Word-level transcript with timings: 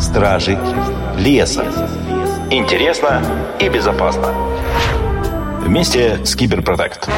Стражи 0.00 0.58
леса. 1.18 1.64
Интересно 2.50 3.22
и 3.60 3.68
безопасно. 3.68 4.34
Вместе 5.60 6.24
с 6.24 6.34
Киберпротект. 6.34 7.08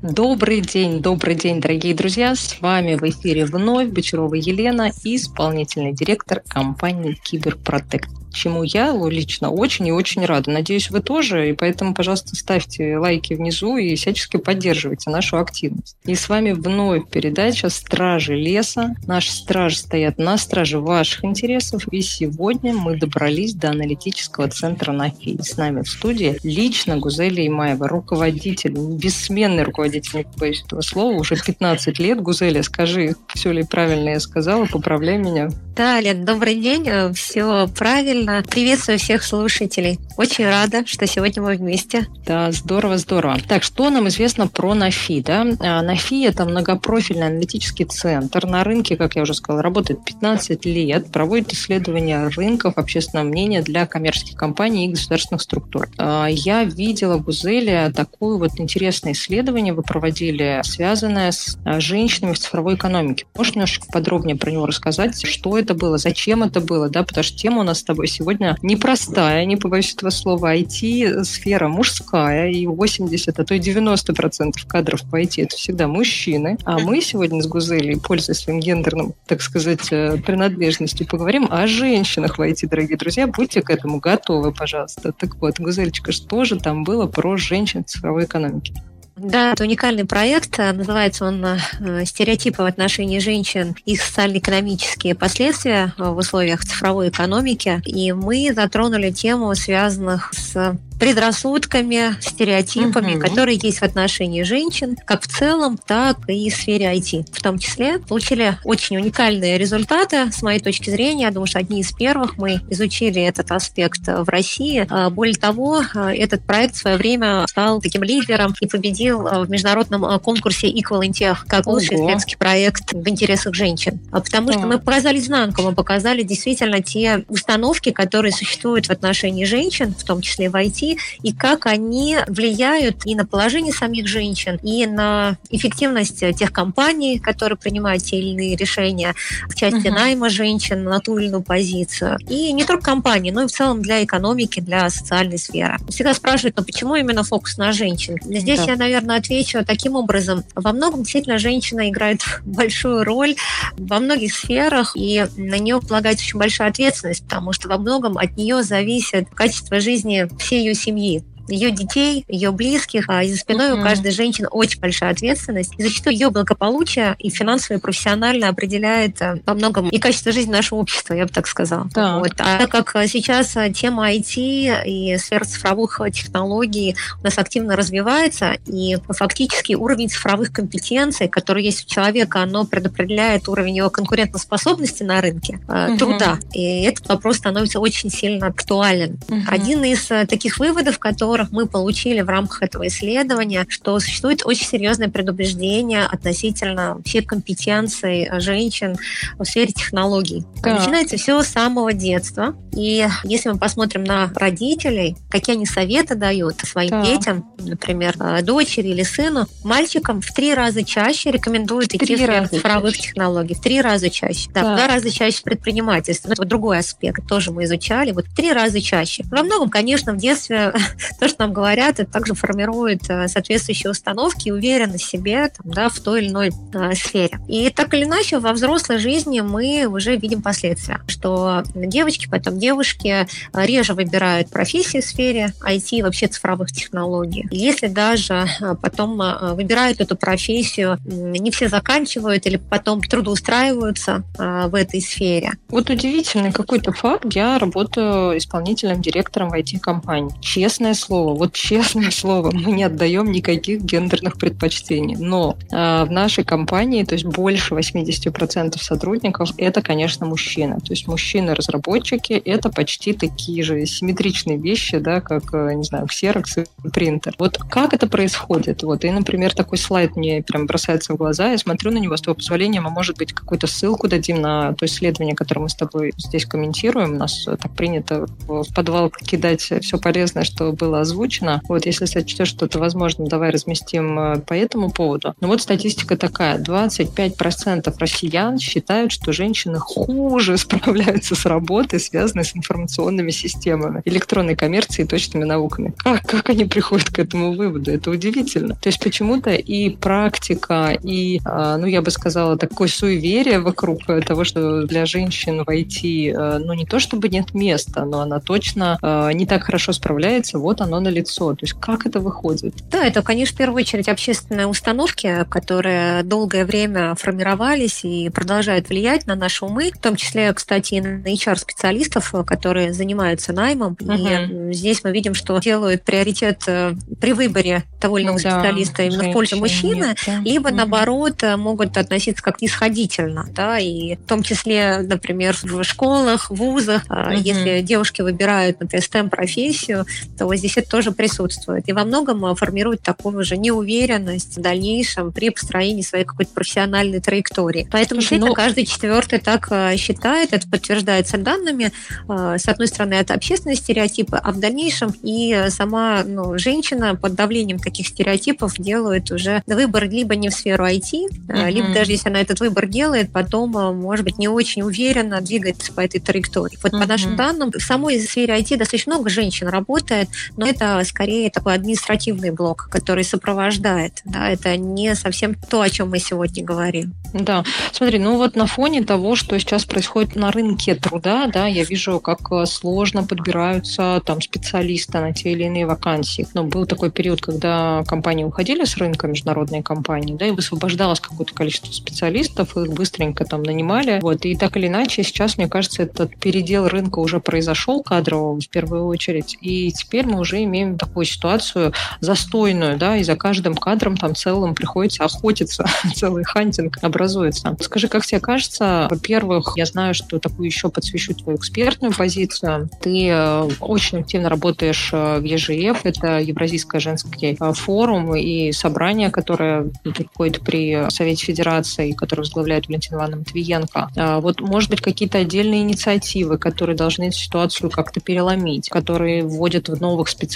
Добрый 0.00 0.60
день, 0.60 1.02
добрый 1.02 1.34
день, 1.34 1.60
дорогие 1.60 1.94
друзья. 1.94 2.36
С 2.36 2.60
вами 2.60 2.94
в 2.94 3.02
эфире 3.02 3.46
вновь 3.46 3.88
Бочарова 3.88 4.34
Елена, 4.36 4.92
исполнительный 5.02 5.92
директор 5.92 6.40
компании 6.48 7.18
Киберпротект 7.22 8.19
чему 8.32 8.62
я 8.62 8.92
лично 9.08 9.50
очень 9.50 9.86
и 9.88 9.92
очень 9.92 10.24
рада. 10.24 10.50
Надеюсь, 10.50 10.90
вы 10.90 11.00
тоже, 11.00 11.50
и 11.50 11.52
поэтому, 11.52 11.94
пожалуйста, 11.94 12.36
ставьте 12.36 12.98
лайки 12.98 13.34
внизу 13.34 13.76
и 13.76 13.94
всячески 13.94 14.36
поддерживайте 14.36 15.10
нашу 15.10 15.38
активность. 15.38 15.96
И 16.04 16.14
с 16.14 16.28
вами 16.28 16.52
вновь 16.52 17.08
передача 17.08 17.68
«Стражи 17.68 18.34
леса». 18.36 18.94
Наши 19.06 19.32
стражи 19.32 19.76
стоят 19.76 20.18
на 20.18 20.38
страже 20.38 20.78
ваших 20.80 21.24
интересов, 21.24 21.86
и 21.90 22.00
сегодня 22.02 22.72
мы 22.74 22.96
добрались 22.96 23.54
до 23.54 23.70
аналитического 23.70 24.48
центра 24.48 24.92
НАФИ. 24.92 25.40
С 25.42 25.56
нами 25.56 25.82
в 25.82 25.88
студии 25.88 26.38
лично 26.42 26.98
Гузелия 26.98 27.46
Имаева, 27.46 27.88
руководитель, 27.88 28.74
бессменный 28.76 29.62
руководитель, 29.62 30.18
не 30.18 30.26
боюсь 30.38 30.62
этого 30.64 30.80
слова, 30.82 31.16
уже 31.16 31.36
15 31.36 31.98
лет. 31.98 32.20
Гузелия, 32.20 32.62
скажи, 32.62 33.16
все 33.34 33.52
ли 33.52 33.62
правильно 33.62 34.10
я 34.10 34.20
сказала, 34.20 34.66
поправляй 34.66 35.18
меня. 35.18 35.50
Да, 35.76 36.00
Лен, 36.00 36.24
добрый 36.24 36.60
день, 36.60 36.86
все 37.14 37.66
правильно 37.68 38.19
Правильно. 38.24 38.48
Приветствую 38.50 38.98
всех 38.98 39.22
слушателей. 39.22 39.98
Очень 40.16 40.46
рада, 40.46 40.84
что 40.86 41.06
сегодня 41.06 41.42
мы 41.42 41.56
вместе. 41.56 42.06
Да, 42.26 42.50
здорово, 42.52 42.98
здорово. 42.98 43.38
Так, 43.48 43.62
что 43.62 43.90
нам 43.90 44.08
известно 44.08 44.46
про 44.46 44.74
НАФИ? 44.74 45.22
Да? 45.22 45.46
А, 45.60 45.82
НАФИ– 45.82 46.24
это 46.26 46.44
многопрофильный 46.44 47.28
аналитический 47.28 47.84
центр. 47.84 48.46
На 48.46 48.64
рынке, 48.64 48.96
как 48.96 49.16
я 49.16 49.22
уже 49.22 49.34
сказала, 49.34 49.62
работает 49.62 50.04
15 50.04 50.64
лет, 50.66 51.10
проводит 51.10 51.52
исследования 51.52 52.28
рынков 52.28 52.76
общественного 52.76 53.26
мнения 53.26 53.62
для 53.62 53.86
коммерческих 53.86 54.36
компаний 54.36 54.86
и 54.86 54.90
государственных 54.90 55.42
структур. 55.42 55.88
А, 55.98 56.26
я 56.26 56.64
видела 56.64 57.16
в 57.16 57.28
Узеле 57.28 57.90
такое 57.94 58.36
вот 58.36 58.58
интересное 58.58 59.12
исследование 59.12 59.72
вы 59.72 59.82
проводили, 59.82 60.60
связанное 60.64 61.32
с 61.32 61.58
а, 61.64 61.80
женщинами 61.80 62.34
в 62.34 62.38
цифровой 62.38 62.74
экономике. 62.74 63.24
Можешь 63.34 63.54
немножко 63.54 63.86
подробнее 63.90 64.36
про 64.36 64.50
него 64.50 64.66
рассказать, 64.66 65.26
что 65.26 65.58
это 65.58 65.74
было, 65.74 65.96
зачем 65.98 66.42
это 66.42 66.60
было, 66.60 66.88
да, 66.88 67.02
потому 67.02 67.24
что 67.24 67.38
тема 67.38 67.60
у 67.60 67.64
нас 67.64 67.78
с 67.78 67.84
тобой 67.84 68.09
сегодня 68.10 68.56
непростая, 68.62 69.44
не 69.44 69.56
побоюсь 69.56 69.94
этого 69.94 70.10
слова. 70.10 70.54
IT-сфера 70.56 71.68
мужская, 71.68 72.50
и 72.50 72.66
80, 72.66 73.38
а 73.38 73.44
то 73.44 73.54
и 73.54 73.58
90 73.58 74.12
процентов 74.14 74.66
кадров 74.66 75.02
по 75.10 75.20
IT 75.20 75.44
это 75.44 75.56
всегда 75.56 75.88
мужчины. 75.88 76.58
А 76.64 76.78
мы 76.78 77.00
сегодня 77.00 77.42
с 77.42 77.46
Гузелей, 77.46 78.00
пользуясь 78.00 78.38
своим 78.38 78.60
гендерным, 78.60 79.14
так 79.26 79.42
сказать, 79.42 79.88
э, 79.90 80.16
принадлежностью, 80.18 81.06
поговорим 81.06 81.46
о 81.50 81.66
женщинах 81.66 82.38
в 82.38 82.42
IT, 82.42 82.68
дорогие 82.68 82.96
друзья. 82.96 83.26
Будьте 83.26 83.62
к 83.62 83.70
этому 83.70 84.00
готовы, 84.00 84.52
пожалуйста. 84.52 85.12
Так 85.12 85.36
вот, 85.36 85.60
Гузельчика, 85.60 86.12
что 86.12 86.44
же 86.44 86.58
там 86.58 86.84
было 86.84 87.06
про 87.06 87.36
женщин 87.36 87.84
в 87.84 87.86
цифровой 87.86 88.24
экономике? 88.24 88.74
Да, 89.22 89.52
это 89.52 89.64
уникальный 89.64 90.06
проект. 90.06 90.56
Называется 90.56 91.26
он 91.26 91.44
э, 91.44 92.04
«Стереотипы 92.06 92.62
в 92.62 92.66
отношении 92.66 93.18
женщин 93.18 93.76
и 93.84 93.94
социально-экономические 93.94 95.14
последствия 95.14 95.92
в 95.98 96.16
условиях 96.16 96.64
цифровой 96.64 97.10
экономики». 97.10 97.82
И 97.84 98.12
мы 98.12 98.50
затронули 98.54 99.10
тему, 99.10 99.54
связанных 99.54 100.32
с 100.32 100.74
предрассудками, 101.00 102.14
стереотипами, 102.20 103.14
угу. 103.14 103.22
которые 103.22 103.58
есть 103.60 103.78
в 103.78 103.82
отношении 103.82 104.42
женщин, 104.42 104.96
как 105.06 105.22
в 105.22 105.26
целом, 105.26 105.78
так 105.78 106.18
и 106.28 106.50
в 106.50 106.54
сфере 106.54 106.92
IT. 106.94 107.24
В 107.32 107.42
том 107.42 107.58
числе 107.58 107.98
получили 107.98 108.58
очень 108.64 108.98
уникальные 108.98 109.56
результаты, 109.56 110.30
с 110.30 110.42
моей 110.42 110.60
точки 110.60 110.90
зрения. 110.90 111.24
Я 111.24 111.30
думаю, 111.30 111.46
что 111.46 111.58
одни 111.58 111.80
из 111.80 111.90
первых 111.92 112.36
мы 112.36 112.60
изучили 112.68 113.22
этот 113.22 113.50
аспект 113.50 114.06
в 114.06 114.28
России. 114.28 114.86
А, 114.90 115.08
более 115.08 115.36
того, 115.36 115.82
а, 115.94 116.12
этот 116.14 116.44
проект 116.44 116.74
в 116.74 116.78
свое 116.78 116.98
время 116.98 117.46
стал 117.48 117.80
таким 117.80 118.02
лидером 118.02 118.54
и 118.60 118.66
победил 118.66 119.26
а, 119.26 119.40
в 119.40 119.50
международном 119.50 120.20
конкурсе 120.20 120.70
Equal 120.70 121.00
in 121.00 121.12
Tech 121.12 121.38
как 121.46 121.66
лучший 121.66 121.96
Ого. 121.96 122.04
исследовательский 122.04 122.36
проект 122.36 122.92
в 122.92 123.08
интересах 123.08 123.54
женщин. 123.54 124.00
Потому 124.10 124.52
что 124.52 124.66
мы 124.66 124.78
показали 124.78 125.18
знанку, 125.18 125.62
мы 125.62 125.74
показали 125.74 126.22
действительно 126.22 126.82
те 126.82 127.24
установки, 127.28 127.90
которые 127.90 128.32
существуют 128.32 128.86
в 128.86 128.90
отношении 128.90 129.46
женщин, 129.46 129.94
в 129.98 130.04
том 130.04 130.20
числе 130.20 130.50
в 130.50 130.54
IT, 130.54 130.89
и 131.22 131.32
как 131.32 131.66
они 131.66 132.18
влияют 132.26 133.06
и 133.06 133.14
на 133.14 133.26
положение 133.26 133.72
самих 133.72 134.06
женщин, 134.06 134.58
и 134.62 134.86
на 134.86 135.36
эффективность 135.50 136.20
тех 136.36 136.52
компаний, 136.52 137.18
которые 137.18 137.58
принимают 137.58 138.02
те 138.02 138.18
или 138.18 138.30
иные 138.30 138.56
решения 138.56 139.14
в 139.48 139.54
части 139.54 139.86
uh-huh. 139.86 139.94
найма 139.94 140.30
женщин 140.30 140.84
на 140.84 141.00
ту 141.00 141.18
или 141.18 141.26
иную 141.26 141.42
позицию. 141.42 142.18
И 142.28 142.52
не 142.52 142.64
только 142.64 142.82
компании, 142.82 143.30
но 143.30 143.42
и 143.42 143.46
в 143.46 143.52
целом 143.52 143.82
для 143.82 144.02
экономики, 144.04 144.60
для 144.60 144.88
социальной 144.90 145.38
сферы. 145.38 145.78
Всегда 145.88 146.14
спрашивают, 146.14 146.56
ну 146.56 146.64
почему 146.64 146.94
именно 146.94 147.22
фокус 147.22 147.56
на 147.58 147.72
женщин? 147.72 148.16
Здесь 148.24 148.60
да. 148.60 148.72
я, 148.72 148.76
наверное, 148.76 149.18
отвечу 149.18 149.64
таким 149.64 149.94
образом. 149.94 150.44
Во 150.54 150.72
многом 150.72 151.02
действительно 151.02 151.38
женщина 151.38 151.88
играет 151.88 152.22
большую 152.44 153.04
роль 153.04 153.36
во 153.76 153.98
многих 154.00 154.34
сферах, 154.34 154.92
и 154.96 155.26
на 155.36 155.58
нее 155.58 155.80
полагается 155.80 156.24
очень 156.24 156.38
большая 156.38 156.70
ответственность, 156.70 157.24
потому 157.24 157.52
что 157.52 157.68
во 157.68 157.78
многом 157.78 158.18
от 158.18 158.36
нее 158.36 158.62
зависит 158.62 159.28
качество 159.34 159.80
жизни 159.80 160.28
всей 160.38 160.64
ее 160.64 160.74
семьи 160.80 161.22
ее 161.50 161.70
детей, 161.70 162.24
ее 162.28 162.50
близких, 162.50 163.08
а 163.08 163.24
за 163.24 163.36
спиной 163.36 163.70
mm-hmm. 163.70 163.80
у 163.80 163.82
каждой 163.82 164.12
женщины 164.12 164.48
очень 164.48 164.80
большая 164.80 165.10
ответственность. 165.10 165.72
И 165.78 165.82
зачастую 165.82 166.14
ее 166.14 166.30
благополучие 166.30 167.16
и 167.18 167.30
финансовое, 167.30 167.78
и 167.78 167.80
профессионально 167.80 168.48
определяет 168.48 169.20
э, 169.20 169.40
во 169.44 169.54
многом 169.54 169.88
и 169.88 169.98
качество 169.98 170.32
жизни 170.32 170.50
нашего 170.50 170.78
общества, 170.78 171.14
я 171.14 171.26
бы 171.26 171.32
так 171.32 171.46
сказала. 171.46 171.88
Да. 171.94 172.18
Вот. 172.18 172.32
А 172.38 172.58
так 172.58 172.70
как 172.70 172.96
э, 172.96 173.06
сейчас 173.06 173.56
э, 173.56 173.70
тема 173.70 174.12
IT 174.12 174.84
и 174.86 175.16
сфера 175.18 175.44
цифровых 175.44 176.00
технологий 176.12 176.96
у 177.20 177.24
нас 177.24 177.38
активно 177.38 177.76
развивается, 177.76 178.56
и 178.66 178.96
фактически 179.08 179.74
уровень 179.74 180.08
цифровых 180.08 180.52
компетенций, 180.52 181.28
который 181.28 181.64
есть 181.64 181.86
у 181.86 181.88
человека, 181.88 182.42
оно 182.42 182.64
предопределяет 182.64 183.48
уровень 183.48 183.76
его 183.76 183.90
конкурентоспособности 183.90 185.02
на 185.02 185.20
рынке 185.20 185.58
mm-hmm. 185.66 185.98
труда. 185.98 186.38
И 186.52 186.82
этот 186.82 187.08
вопрос 187.08 187.36
становится 187.36 187.80
очень 187.80 188.10
сильно 188.10 188.48
актуален. 188.48 189.18
Mm-hmm. 189.28 189.44
Один 189.48 189.84
из 189.84 190.06
таких 190.28 190.58
выводов, 190.58 190.98
который 190.98 191.39
которых 191.40 191.52
мы 191.52 191.66
получили 191.66 192.20
в 192.20 192.28
рамках 192.28 192.62
этого 192.62 192.86
исследования, 192.86 193.66
что 193.68 193.98
существует 193.98 194.42
очень 194.44 194.66
серьезное 194.66 195.08
предубеждение 195.08 196.04
относительно 196.04 196.98
всех 197.04 197.26
компетенций 197.26 198.28
женщин 198.40 198.96
в 199.38 199.44
сфере 199.44 199.72
технологий. 199.72 200.44
Да. 200.62 200.76
Начинается 200.76 201.16
все 201.16 201.42
с 201.42 201.48
самого 201.48 201.92
детства. 201.92 202.54
И 202.72 203.06
если 203.24 203.50
мы 203.50 203.58
посмотрим 203.58 204.04
на 204.04 204.30
родителей, 204.34 205.16
какие 205.30 205.56
они 205.56 205.66
советы 205.66 206.14
дают 206.14 206.58
своим 206.60 206.90
да. 206.90 207.04
детям, 207.04 207.50
например, 207.58 208.14
э, 208.20 208.42
дочери 208.42 208.88
или 208.88 209.02
сыну, 209.02 209.46
мальчикам 209.64 210.20
в 210.20 210.32
три 210.32 210.54
раза 210.54 210.84
чаще 210.84 211.30
рекомендуют 211.30 211.94
идти 211.94 212.16
в 212.16 212.48
цифровых 212.48 212.96
технологий. 212.96 213.54
В 213.54 213.60
три 213.60 213.80
раза 213.80 214.10
чаще. 214.10 214.50
Да, 214.52 214.62
да. 214.62 214.72
в 214.72 214.76
два 214.76 214.86
раза 214.86 215.10
чаще 215.10 215.42
предпринимательство. 215.42 216.28
Ну, 216.28 216.32
это 216.32 216.42
вот 216.42 216.48
другой 216.48 216.78
аспект. 216.78 217.26
Тоже 217.26 217.50
мы 217.50 217.64
изучали. 217.64 218.12
Вот 218.12 218.26
в 218.26 218.34
три 218.34 218.52
раза 218.52 218.80
чаще. 218.80 219.24
Во 219.30 219.42
многом, 219.42 219.70
конечно, 219.70 220.12
в 220.12 220.16
детстве 220.16 220.72
то, 221.20 221.28
что 221.30 221.44
нам 221.44 221.52
говорят, 221.52 222.00
это 222.00 222.10
также 222.10 222.34
формирует 222.34 223.08
э, 223.08 223.28
соответствующие 223.28 223.90
установки 223.90 224.48
и 224.48 224.50
уверенность 224.50 225.04
в 225.04 225.10
себе 225.10 225.48
там, 225.48 225.72
да, 225.72 225.88
в 225.88 225.98
той 226.00 226.22
или 226.22 226.28
иной 226.28 226.50
э, 226.74 226.94
сфере. 226.94 227.38
И 227.48 227.70
так 227.70 227.94
или 227.94 228.04
иначе 228.04 228.38
во 228.38 228.52
взрослой 228.52 228.98
жизни 228.98 229.40
мы 229.40 229.86
уже 229.86 230.16
видим 230.16 230.42
последствия, 230.42 231.00
что 231.06 231.62
девочки, 231.74 232.28
потом 232.28 232.58
девушки 232.58 233.08
э, 233.08 233.26
реже 233.66 233.94
выбирают 233.94 234.50
профессии 234.50 235.00
в 235.00 235.04
сфере 235.04 235.54
IT, 235.66 236.02
вообще 236.02 236.26
цифровых 236.26 236.72
технологий. 236.72 237.46
Если 237.50 237.86
даже 237.86 238.46
потом 238.82 239.20
выбирают 239.54 240.00
эту 240.00 240.16
профессию, 240.16 240.98
не 241.04 241.50
все 241.50 241.68
заканчивают 241.68 242.46
или 242.46 242.56
потом 242.56 243.00
трудоустраиваются 243.00 244.22
в 244.36 244.74
этой 244.74 245.00
сфере. 245.00 245.52
Вот 245.68 245.90
удивительный 245.90 246.52
какой-то 246.52 246.92
факт. 246.92 247.26
Я 247.34 247.58
работаю 247.58 248.36
исполнительным 248.36 249.00
директором 249.00 249.52
IT-компании. 249.52 250.34
Честное 250.40 250.94
слово, 250.94 251.09
слово, 251.10 251.34
вот 251.36 251.52
честное 251.52 252.10
слово, 252.12 252.52
мы 252.52 252.70
не 252.70 252.84
отдаем 252.84 253.32
никаких 253.32 253.82
гендерных 253.82 254.38
предпочтений. 254.38 255.16
Но 255.16 255.56
э, 255.70 256.04
в 256.04 256.10
нашей 256.10 256.44
компании, 256.44 257.02
то 257.02 257.14
есть 257.14 257.24
больше 257.24 257.74
80% 257.74 258.80
сотрудников, 258.80 259.50
это, 259.56 259.82
конечно, 259.82 260.26
мужчины. 260.26 260.76
То 260.76 260.92
есть 260.92 261.08
мужчины-разработчики— 261.08 262.32
это 262.44 262.68
почти 262.68 263.12
такие 263.12 263.64
же 263.64 263.84
симметричные 263.86 264.56
вещи, 264.56 264.98
да, 264.98 265.20
как, 265.20 265.52
э, 265.52 265.74
не 265.74 265.82
знаю, 265.82 266.06
ксерокс 266.06 266.58
и 266.58 266.64
принтер. 266.92 267.34
Вот 267.38 267.58
как 267.58 267.92
это 267.92 268.06
происходит? 268.06 268.84
Вот, 268.84 269.04
и, 269.04 269.10
например, 269.10 269.52
такой 269.52 269.78
слайд 269.78 270.14
мне 270.14 270.42
прям 270.42 270.66
бросается 270.66 271.14
в 271.14 271.16
глаза, 271.16 271.50
я 271.50 271.58
смотрю 271.58 271.90
на 271.90 271.98
него, 271.98 272.16
с 272.16 272.20
твоего 272.20 272.36
позволения, 272.36 272.80
мы, 272.80 272.90
может 272.90 273.18
быть, 273.18 273.32
какую-то 273.32 273.66
ссылку 273.66 274.06
дадим 274.06 274.40
на 274.40 274.74
то 274.74 274.86
исследование, 274.86 275.34
которое 275.34 275.62
мы 275.62 275.68
с 275.68 275.74
тобой 275.74 276.12
здесь 276.16 276.46
комментируем. 276.46 277.14
У 277.14 277.18
нас 277.18 277.44
так 277.44 277.74
принято 277.74 278.26
в 278.46 278.64
подвал 278.74 279.10
кидать 279.10 279.60
все 279.60 279.98
полезное, 279.98 280.44
что 280.44 280.70
было 280.72 280.99
озвучено. 281.00 281.60
Вот 281.68 281.86
если 281.86 282.04
сочтешь 282.06 282.48
что-то 282.48 282.78
возможно, 282.78 283.26
давай 283.26 283.50
разместим 283.50 284.18
э, 284.18 284.40
по 284.40 284.54
этому 284.54 284.90
поводу. 284.90 285.34
Но 285.40 285.48
вот 285.48 285.62
статистика 285.62 286.16
такая. 286.16 286.58
25% 286.58 287.94
россиян 287.98 288.58
считают, 288.58 289.12
что 289.12 289.32
женщины 289.32 289.78
хуже 289.78 290.56
справляются 290.58 291.34
с 291.34 291.46
работой, 291.46 292.00
связанной 292.00 292.44
с 292.44 292.56
информационными 292.56 293.30
системами, 293.30 294.02
электронной 294.04 294.56
коммерцией 294.56 295.06
и 295.06 295.08
точными 295.08 295.44
науками. 295.44 295.94
Как, 295.96 296.22
как 296.22 296.50
они 296.50 296.64
приходят 296.64 297.10
к 297.10 297.18
этому 297.18 297.54
выводу? 297.54 297.90
Это 297.90 298.10
удивительно. 298.10 298.74
То 298.76 298.88
есть 298.88 299.00
почему-то 299.02 299.50
и 299.50 299.90
практика, 299.90 300.98
и, 301.02 301.40
а, 301.44 301.76
ну, 301.76 301.86
я 301.86 302.02
бы 302.02 302.10
сказала, 302.10 302.56
такое 302.56 302.88
суеверие 302.88 303.60
вокруг 303.60 304.00
того, 304.26 304.44
что 304.44 304.86
для 304.86 305.06
женщин 305.06 305.64
войти, 305.64 306.32
э, 306.36 306.58
ну, 306.58 306.72
не 306.74 306.86
то 306.86 306.98
чтобы 306.98 307.28
нет 307.28 307.54
места, 307.54 308.04
но 308.04 308.20
она 308.20 308.40
точно 308.40 308.98
э, 309.00 309.32
не 309.34 309.46
так 309.46 309.64
хорошо 309.64 309.92
справляется, 309.92 310.58
вот 310.58 310.80
оно 310.90 311.00
на 311.00 311.08
лицо. 311.08 311.52
То 311.54 311.64
есть 311.64 311.74
как 311.80 312.06
это 312.06 312.20
выходит? 312.20 312.74
Да, 312.90 313.04
это, 313.04 313.22
конечно, 313.22 313.54
в 313.54 313.58
первую 313.58 313.82
очередь 313.82 314.08
общественные 314.08 314.66
установки, 314.66 315.44
которые 315.48 316.22
долгое 316.22 316.64
время 316.64 317.14
формировались 317.14 318.04
и 318.04 318.28
продолжают 318.30 318.88
влиять 318.88 319.26
на 319.26 319.34
наши 319.34 319.64
умы, 319.64 319.90
в 319.94 319.98
том 319.98 320.16
числе, 320.16 320.52
кстати, 320.52 320.94
и 320.94 321.00
на 321.00 321.22
HR-специалистов, 321.26 322.34
которые 322.46 322.92
занимаются 322.92 323.52
наймом. 323.52 323.96
Угу. 324.00 324.12
И 324.12 324.72
здесь 324.72 325.04
мы 325.04 325.12
видим, 325.12 325.34
что 325.34 325.58
делают 325.58 326.02
приоритет 326.02 326.62
э, 326.66 326.94
при 327.20 327.32
выборе 327.32 327.84
того 328.00 328.18
или 328.18 328.26
иного 328.26 328.40
да, 328.40 328.60
специалиста 328.60 329.02
именно 329.02 329.30
в 329.30 329.32
пользу 329.32 329.56
мужчины, 329.56 330.06
нет, 330.06 330.18
да. 330.26 330.40
либо, 330.44 330.68
угу. 330.68 330.76
наоборот, 330.76 331.42
могут 331.56 331.96
относиться 331.96 332.42
как 332.42 332.60
нисходительно, 332.62 333.46
да, 333.50 333.78
и 333.78 334.16
в 334.16 334.26
том 334.26 334.42
числе, 334.42 334.98
например, 334.98 335.56
в 335.62 335.82
школах, 335.84 336.50
вузах, 336.50 337.04
угу. 337.08 337.30
если 337.30 337.80
девушки 337.82 338.22
выбирают, 338.22 338.80
например, 338.80 339.04
STEM-профессию, 339.04 340.06
то 340.38 340.46
вот 340.46 340.56
здесь 340.56 340.76
это 340.80 340.90
тоже 340.90 341.12
присутствует. 341.12 341.88
И 341.88 341.92
во 341.92 342.04
многом 342.04 342.54
формирует 342.56 343.02
такую 343.02 343.44
же 343.44 343.56
неуверенность 343.56 344.56
в 344.56 344.60
дальнейшем 344.60 345.32
при 345.32 345.50
построении 345.50 346.02
своей 346.02 346.24
какой-то 346.24 346.52
профессиональной 346.52 347.20
траектории. 347.20 347.88
Поэтому 347.90 348.20
Слушай, 348.20 348.38
ну... 348.38 348.54
каждый 348.54 348.84
четвертый 348.86 349.38
так 349.38 349.68
э, 349.70 349.96
считает, 349.96 350.52
это 350.52 350.68
подтверждается 350.68 351.38
данными. 351.38 351.92
Э, 352.28 352.56
с 352.58 352.68
одной 352.68 352.88
стороны, 352.88 353.14
это 353.14 353.34
общественные 353.34 353.76
стереотипы, 353.76 354.36
а 354.36 354.52
в 354.52 354.58
дальнейшем 354.58 355.14
и 355.22 355.66
сама 355.68 356.24
ну, 356.24 356.58
женщина 356.58 357.14
под 357.14 357.34
давлением 357.34 357.78
таких 357.78 358.08
стереотипов 358.08 358.74
делает 358.78 359.30
уже 359.30 359.62
выбор 359.66 360.08
либо 360.08 360.36
не 360.36 360.48
в 360.48 360.54
сферу 360.54 360.86
IT, 360.86 361.12
uh-huh. 361.12 361.70
либо 361.70 361.92
даже 361.92 362.12
если 362.12 362.28
она 362.28 362.40
этот 362.40 362.60
выбор 362.60 362.86
делает, 362.86 363.32
потом, 363.32 363.70
может 363.70 364.24
быть, 364.24 364.38
не 364.38 364.48
очень 364.48 364.82
уверенно 364.82 365.40
двигается 365.40 365.92
по 365.92 366.00
этой 366.00 366.20
траектории. 366.20 366.78
Вот 366.82 366.92
uh-huh. 366.92 367.00
по 367.00 367.06
нашим 367.06 367.36
данным, 367.36 367.70
в 367.70 367.82
самой 367.82 368.20
сфере 368.20 368.58
IT 368.58 368.76
достаточно 368.76 369.14
много 369.14 369.30
женщин 369.30 369.68
работает, 369.68 370.28
но 370.56 370.66
это 370.70 371.02
скорее 371.04 371.50
такой 371.50 371.74
административный 371.74 372.50
блок, 372.50 372.88
который 372.90 373.24
сопровождает. 373.24 374.22
Да, 374.24 374.48
это 374.48 374.76
не 374.76 375.14
совсем 375.14 375.54
то, 375.54 375.80
о 375.80 375.90
чем 375.90 376.10
мы 376.10 376.18
сегодня 376.18 376.64
говорим. 376.64 377.14
Да, 377.32 377.64
смотри, 377.92 378.18
ну 378.18 378.36
вот 378.36 378.56
на 378.56 378.66
фоне 378.66 379.04
того, 379.04 379.36
что 379.36 379.58
сейчас 379.58 379.84
происходит 379.84 380.34
на 380.36 380.50
рынке 380.50 380.94
труда, 380.94 381.46
да, 381.46 381.66
я 381.66 381.84
вижу, 381.84 382.18
как 382.18 382.40
э, 382.50 382.66
сложно 382.66 383.22
подбираются 383.22 384.20
там 384.24 384.40
специалисты 384.40 385.18
на 385.20 385.32
те 385.32 385.52
или 385.52 385.64
иные 385.64 385.86
вакансии. 385.86 386.46
Ну, 386.54 386.64
был 386.64 386.86
такой 386.86 387.10
период, 387.10 387.40
когда 387.40 388.02
компании 388.06 388.44
уходили 388.44 388.84
с 388.84 388.96
рынка, 388.96 389.28
международные 389.28 389.82
компании, 389.82 390.34
да, 390.34 390.46
и 390.46 390.50
высвобождалось 390.50 391.20
какое-то 391.20 391.54
количество 391.54 391.92
специалистов, 391.92 392.76
их 392.76 392.92
быстренько 392.92 393.44
там 393.44 393.62
нанимали. 393.62 394.18
Вот, 394.20 394.44
и 394.44 394.56
так 394.56 394.76
или 394.76 394.88
иначе, 394.88 395.22
сейчас, 395.22 395.56
мне 395.56 395.68
кажется, 395.68 396.02
этот 396.02 396.36
передел 396.36 396.88
рынка 396.88 397.20
уже 397.20 397.40
произошел 397.40 398.02
кадрового 398.02 398.60
в 398.60 398.68
первую 398.68 399.06
очередь, 399.06 399.56
и 399.60 399.92
теперь 399.92 400.26
мы 400.26 400.40
уже 400.40 400.59
имеем 400.64 400.98
такую 400.98 401.24
ситуацию 401.26 401.92
застойную, 402.20 402.98
да, 402.98 403.16
и 403.16 403.22
за 403.22 403.36
каждым 403.36 403.74
кадром 403.74 404.16
там 404.16 404.34
целым 404.34 404.74
приходится 404.74 405.24
охотиться, 405.24 405.84
целый 406.14 406.44
хантинг 406.44 406.98
образуется. 407.02 407.76
Скажи, 407.80 408.08
как 408.08 408.24
тебе 408.26 408.40
кажется, 408.40 409.08
во-первых, 409.10 409.74
я 409.76 409.86
знаю, 409.86 410.14
что 410.14 410.38
такую 410.38 410.66
еще 410.66 410.90
подсвечу 410.90 411.34
твою 411.34 411.58
экспертную 411.58 412.12
позицию. 412.14 412.88
Ты 413.00 413.28
э, 413.28 413.68
очень 413.80 414.20
активно 414.20 414.48
работаешь 414.48 415.10
э, 415.12 415.38
в 415.38 415.44
ЕЖЕФ, 415.44 416.00
это 416.04 416.40
Евразийское 416.40 417.00
женский 417.00 417.56
э, 417.58 417.72
форум 417.72 418.34
и 418.34 418.72
собрание, 418.72 419.30
которое 419.30 419.90
проходит 420.02 420.60
при 420.60 421.10
Совете 421.10 421.44
Федерации, 421.46 422.12
которое 422.12 422.42
возглавляет 422.42 422.88
Валентина 422.88 423.16
Ивановна 423.16 423.38
Матвиенко. 423.38 424.10
Вот, 424.40 424.60
может 424.60 424.90
быть, 424.90 425.00
какие-то 425.00 425.38
отдельные 425.38 425.82
инициативы, 425.82 426.58
которые 426.58 426.96
должны 426.96 427.30
ситуацию 427.32 427.90
как-то 427.90 428.20
переломить, 428.20 428.88
которые 428.88 429.44
вводят 429.44 429.88
в 429.88 430.00
новых 430.00 430.28
специалистов? 430.28 430.49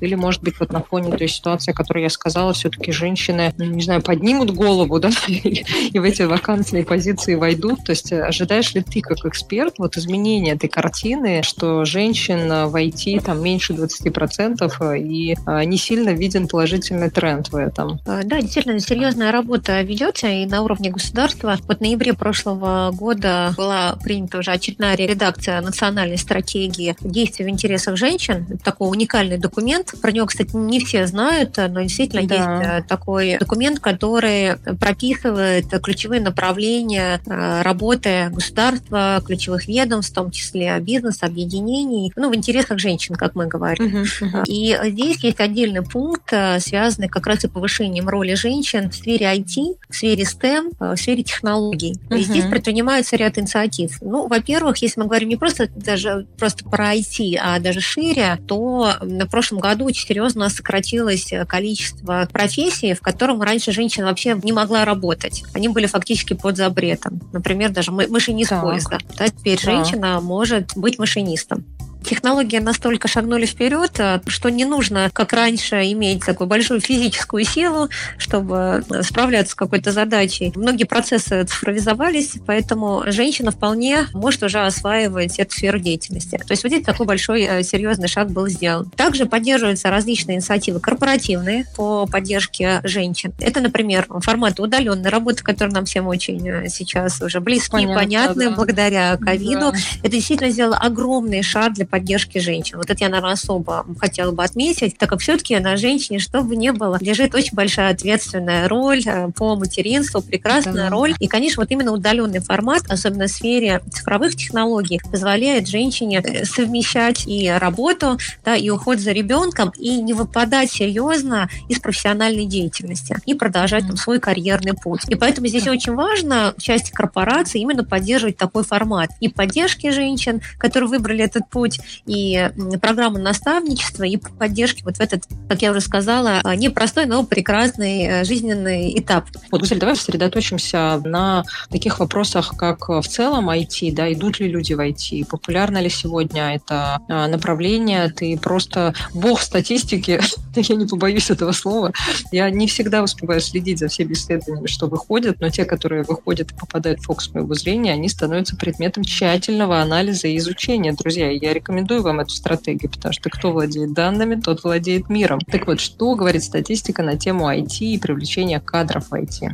Или, 0.00 0.14
может 0.14 0.42
быть, 0.42 0.58
вот 0.60 0.72
на 0.72 0.82
фоне 0.82 1.16
той 1.16 1.28
ситуации, 1.28 1.72
о 1.72 1.74
которой 1.74 2.02
я 2.02 2.10
сказала, 2.10 2.52
все-таки 2.52 2.92
женщины, 2.92 3.52
ну, 3.58 3.64
не 3.64 3.82
знаю, 3.82 4.02
поднимут 4.02 4.50
голову, 4.50 4.98
да, 4.98 5.10
и 5.28 5.98
в 5.98 6.02
эти 6.02 6.22
вакансные 6.22 6.84
позиции 6.84 7.34
войдут? 7.34 7.84
То 7.84 7.90
есть 7.90 8.12
ожидаешь 8.12 8.74
ли 8.74 8.82
ты, 8.82 9.00
как 9.00 9.24
эксперт, 9.24 9.74
вот 9.78 9.96
изменения 9.96 10.52
этой 10.52 10.68
картины, 10.68 11.42
что 11.42 11.84
женщин 11.84 12.48
в 12.68 12.74
IT 12.74 13.24
там 13.24 13.42
меньше 13.42 13.72
20% 13.72 14.98
и 14.98 15.36
а, 15.46 15.64
не 15.64 15.76
сильно 15.76 16.10
виден 16.10 16.48
положительный 16.48 17.10
тренд 17.10 17.48
в 17.48 17.56
этом? 17.56 18.00
А, 18.06 18.22
да, 18.24 18.40
действительно, 18.40 18.78
серьезная 18.80 19.32
работа 19.32 19.80
ведется 19.82 20.28
и 20.28 20.46
на 20.46 20.62
уровне 20.62 20.90
государства. 20.90 21.58
Вот 21.66 21.78
в 21.78 21.80
ноябре 21.80 22.12
прошлого 22.14 22.90
года 22.92 23.54
была 23.56 23.96
принята 24.02 24.38
уже 24.38 24.52
очередная 24.52 24.96
редакция 24.96 25.60
национальной 25.60 26.18
стратегии 26.18 26.96
действий 27.00 27.44
в 27.44 27.48
интересах 27.48 27.96
женщин. 27.96 28.46
Такой 28.62 28.88
уникальный 29.32 29.38
документ. 29.38 29.94
Про 30.00 30.12
него, 30.12 30.26
кстати, 30.26 30.54
не 30.54 30.80
все 30.80 31.06
знают, 31.06 31.56
но 31.56 31.82
действительно 31.82 32.26
да. 32.26 32.34
есть 32.34 32.68
э, 32.68 32.88
такой 32.88 33.38
документ, 33.38 33.80
который 33.80 34.56
прописывает 34.80 35.66
ключевые 35.82 36.20
направления 36.20 37.20
э, 37.26 37.62
работы 37.62 38.30
государства, 38.32 39.22
ключевых 39.24 39.66
ведомств, 39.66 40.12
в 40.12 40.14
том 40.14 40.30
числе 40.30 40.78
бизнеса, 40.80 41.26
объединений, 41.26 42.12
ну, 42.16 42.30
в 42.30 42.34
интересах 42.34 42.78
женщин, 42.78 43.14
как 43.14 43.34
мы 43.34 43.46
говорим. 43.46 43.86
Uh-huh, 43.86 44.06
uh-huh. 44.20 44.44
И 44.46 44.78
здесь 44.90 45.18
есть 45.22 45.40
отдельный 45.40 45.82
пункт, 45.82 46.32
э, 46.32 46.60
связанный 46.60 47.08
как 47.08 47.26
раз 47.26 47.44
и 47.44 47.48
повышением 47.48 48.08
роли 48.08 48.34
женщин 48.34 48.90
в 48.90 48.94
сфере 48.94 49.26
IT, 49.26 49.76
в 49.88 49.94
сфере 49.94 50.24
STEM, 50.24 50.72
в 50.78 50.96
сфере 50.96 51.22
технологий. 51.22 51.94
Uh-huh. 52.08 52.18
И 52.18 52.22
здесь 52.22 52.44
предпринимается 52.44 53.16
ряд 53.16 53.38
инициатив. 53.38 53.98
Ну, 54.00 54.26
во-первых, 54.26 54.78
если 54.78 55.00
мы 55.00 55.06
говорим 55.06 55.28
не 55.28 55.36
просто 55.36 55.68
даже 55.74 56.26
просто 56.38 56.64
про 56.64 56.94
IT, 56.94 57.36
а 57.40 57.58
даже 57.58 57.80
шире, 57.80 58.38
то 58.46 58.92
в 59.26 59.30
прошлом 59.30 59.60
году 59.60 59.86
очень 59.86 60.06
серьезно 60.06 60.48
сократилось 60.48 61.32
количество 61.46 62.28
профессий, 62.32 62.94
в 62.94 63.00
котором 63.00 63.42
раньше 63.42 63.72
женщина 63.72 64.06
вообще 64.06 64.38
не 64.42 64.52
могла 64.52 64.84
работать. 64.84 65.44
Они 65.54 65.68
были 65.68 65.86
фактически 65.86 66.34
под 66.34 66.56
запретом. 66.56 67.20
Например, 67.32 67.70
даже 67.70 67.92
машинист 67.92 68.50
так. 68.50 68.62
поезда. 68.62 68.98
Да, 69.16 69.28
теперь 69.28 69.58
да. 69.62 69.72
женщина 69.72 70.20
может 70.20 70.72
быть 70.76 70.98
машинистом 70.98 71.64
технологии 72.02 72.58
настолько 72.58 73.08
шагнули 73.08 73.46
вперед, 73.46 73.92
э, 73.98 74.20
что 74.26 74.48
не 74.48 74.64
нужно, 74.64 75.10
как 75.12 75.32
раньше, 75.32 75.76
иметь 75.92 76.24
такую 76.24 76.48
большую 76.48 76.80
физическую 76.80 77.44
силу, 77.44 77.88
чтобы 78.18 78.84
э, 78.90 79.02
справляться 79.02 79.52
с 79.52 79.54
какой-то 79.54 79.92
задачей. 79.92 80.52
Многие 80.54 80.84
процессы 80.84 81.44
цифровизовались, 81.44 82.34
поэтому 82.46 83.04
женщина 83.06 83.50
вполне 83.50 84.06
может 84.12 84.42
уже 84.42 84.60
осваивать 84.60 85.38
эту 85.38 85.52
сферу 85.52 85.78
деятельности. 85.78 86.38
То 86.38 86.52
есть 86.52 86.62
вот 86.62 86.70
здесь 86.70 86.84
такой 86.84 87.06
большой 87.06 87.42
э, 87.42 87.62
серьезный 87.62 88.08
шаг 88.08 88.30
был 88.30 88.48
сделан. 88.48 88.90
Также 88.96 89.26
поддерживаются 89.26 89.90
различные 89.90 90.36
инициативы 90.36 90.80
корпоративные 90.80 91.66
по 91.76 92.06
поддержке 92.06 92.80
женщин. 92.84 93.32
Это, 93.38 93.60
например, 93.60 94.06
форматы 94.20 94.62
удаленной 94.62 95.10
работы, 95.10 95.42
которые 95.42 95.74
нам 95.74 95.84
всем 95.84 96.06
очень 96.06 96.68
сейчас 96.68 97.20
уже 97.20 97.40
близки, 97.40 97.72
Понятно, 97.72 97.94
понятны 97.94 98.44
да. 98.50 98.56
благодаря 98.56 99.16
ковиду. 99.16 99.72
Да. 99.72 99.78
Это 100.02 100.10
действительно 100.10 100.50
сделало 100.50 100.76
огромный 100.76 101.42
шаг 101.42 101.74
для 101.74 101.86
поддержки 101.92 102.38
женщин. 102.38 102.78
Вот 102.78 102.88
это 102.88 103.04
я, 103.04 103.10
наверное, 103.10 103.34
особо 103.34 103.84
хотела 103.98 104.32
бы 104.32 104.42
отметить, 104.42 104.96
так 104.96 105.10
как 105.10 105.20
все-таки 105.20 105.58
на 105.58 105.76
женщине, 105.76 106.20
чтобы 106.20 106.56
не 106.56 106.72
было, 106.72 106.96
лежит 107.02 107.34
очень 107.34 107.54
большая 107.54 107.92
ответственная 107.92 108.66
роль 108.66 109.02
э, 109.04 109.28
по 109.36 109.56
материнству, 109.56 110.22
прекрасная 110.22 110.84
да. 110.84 110.88
роль. 110.88 111.14
И, 111.20 111.28
конечно, 111.28 111.62
вот 111.62 111.70
именно 111.70 111.92
удаленный 111.92 112.40
формат, 112.40 112.84
особенно 112.88 113.26
в 113.26 113.30
сфере 113.30 113.82
цифровых 113.92 114.34
технологий, 114.36 115.02
позволяет 115.10 115.68
женщине 115.68 116.22
э, 116.24 116.46
совмещать 116.46 117.26
и 117.26 117.50
работу, 117.50 118.16
да, 118.42 118.56
и 118.56 118.70
уход 118.70 118.98
за 118.98 119.12
ребенком, 119.12 119.70
и 119.78 120.00
не 120.00 120.14
выпадать 120.14 120.70
серьезно 120.72 121.50
из 121.68 121.78
профессиональной 121.78 122.46
деятельности 122.46 123.16
и 123.26 123.34
продолжать 123.34 123.86
там, 123.86 123.98
свой 123.98 124.18
карьерный 124.18 124.72
путь. 124.72 125.02
И 125.08 125.14
поэтому 125.14 125.46
здесь 125.46 125.68
очень 125.68 125.92
важно 125.92 126.54
в 126.56 126.62
части 126.62 126.90
корпорации 126.90 127.60
именно 127.60 127.84
поддерживать 127.84 128.38
такой 128.38 128.64
формат 128.64 129.10
и 129.20 129.28
поддержки 129.28 129.90
женщин, 129.90 130.40
которые 130.56 130.88
выбрали 130.88 131.22
этот 131.22 131.50
путь, 131.50 131.81
и 132.06 132.50
программу 132.80 133.18
наставничества, 133.18 134.04
и 134.04 134.16
поддержки 134.16 134.82
вот 134.82 134.96
в 134.96 135.00
этот, 135.00 135.24
как 135.48 135.62
я 135.62 135.70
уже 135.70 135.80
сказала, 135.80 136.40
непростой, 136.56 137.06
но 137.06 137.24
прекрасный 137.24 138.24
жизненный 138.24 138.98
этап. 138.98 139.26
Вот, 139.50 139.60
Гузель, 139.60 139.78
давай 139.78 139.96
сосредоточимся 139.96 141.00
на 141.04 141.44
таких 141.70 141.98
вопросах, 141.98 142.54
как 142.56 142.88
в 142.88 143.02
целом 143.02 143.50
IT, 143.50 143.92
да, 143.94 144.12
идут 144.12 144.40
ли 144.40 144.48
люди 144.48 144.72
в 144.74 144.80
IT, 144.80 145.26
популярно 145.26 145.78
ли 145.78 145.88
сегодня 145.88 146.54
это 146.54 147.00
направление, 147.08 148.10
ты 148.10 148.38
просто 148.38 148.94
бог 149.14 149.40
статистики, 149.40 150.20
я 150.56 150.74
не 150.74 150.86
побоюсь 150.86 151.30
этого 151.30 151.52
слова, 151.52 151.92
я 152.30 152.50
не 152.50 152.66
всегда 152.66 153.02
успеваю 153.02 153.40
следить 153.40 153.78
за 153.78 153.88
всеми 153.88 154.12
исследованиями, 154.12 154.66
что 154.66 154.86
выходят, 154.86 155.40
но 155.40 155.50
те, 155.50 155.64
которые 155.64 156.02
выходят 156.02 156.50
и 156.52 156.54
попадают 156.54 157.00
в 157.00 157.04
фокус 157.04 157.32
моего 157.32 157.54
зрения, 157.54 157.92
они 157.92 158.08
становятся 158.08 158.56
предметом 158.56 159.04
тщательного 159.04 159.80
анализа 159.80 160.28
и 160.28 160.36
изучения. 160.38 160.92
Друзья, 160.92 161.30
я 161.30 161.52
рекомендую 161.52 161.71
вам 162.02 162.20
эту 162.20 162.30
стратегию, 162.30 162.90
потому 162.90 163.12
что 163.12 163.30
кто 163.30 163.52
владеет 163.52 163.92
данными, 163.92 164.40
тот 164.40 164.64
владеет 164.64 165.08
миром. 165.08 165.40
Так 165.40 165.66
вот, 165.66 165.80
что 165.80 166.14
говорит 166.14 166.42
статистика 166.42 167.02
на 167.02 167.16
тему 167.16 167.50
IT 167.50 167.78
и 167.80 167.98
привлечения 167.98 168.60
кадров 168.60 169.08
в 169.08 169.14
IT? 169.14 169.50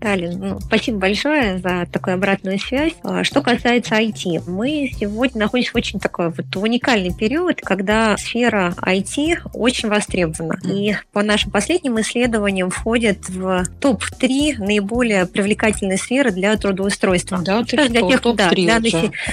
Талин, 0.00 0.38
ну, 0.38 0.60
спасибо 0.60 0.98
большое 0.98 1.58
за 1.58 1.86
такую 1.90 2.14
обратную 2.14 2.58
связь. 2.58 2.94
А, 3.02 3.22
что 3.22 3.42
касается 3.42 3.96
IT, 3.96 4.42
мы 4.46 4.90
сегодня 4.98 5.40
находимся 5.40 5.72
в 5.72 5.76
очень 5.76 6.00
такой 6.00 6.30
вот 6.30 6.56
уникальный 6.56 7.14
период, 7.14 7.60
когда 7.60 8.16
сфера 8.16 8.74
IT 8.80 9.50
очень 9.52 9.88
востребована. 9.88 10.58
И 10.64 10.96
по 11.12 11.22
нашим 11.22 11.50
последним 11.50 12.00
исследованиям 12.00 12.70
входит 12.70 13.28
в 13.28 13.64
топ-3 13.80 14.58
наиболее 14.58 15.26
привлекательные 15.26 15.98
сферы 15.98 16.30
для 16.30 16.56
трудоустройства. 16.56 17.38
Да, 17.44 17.62
ты 17.62 17.88
для 17.88 18.00
тех, 18.00 18.22
да, 18.36 18.50
для, 18.50 18.76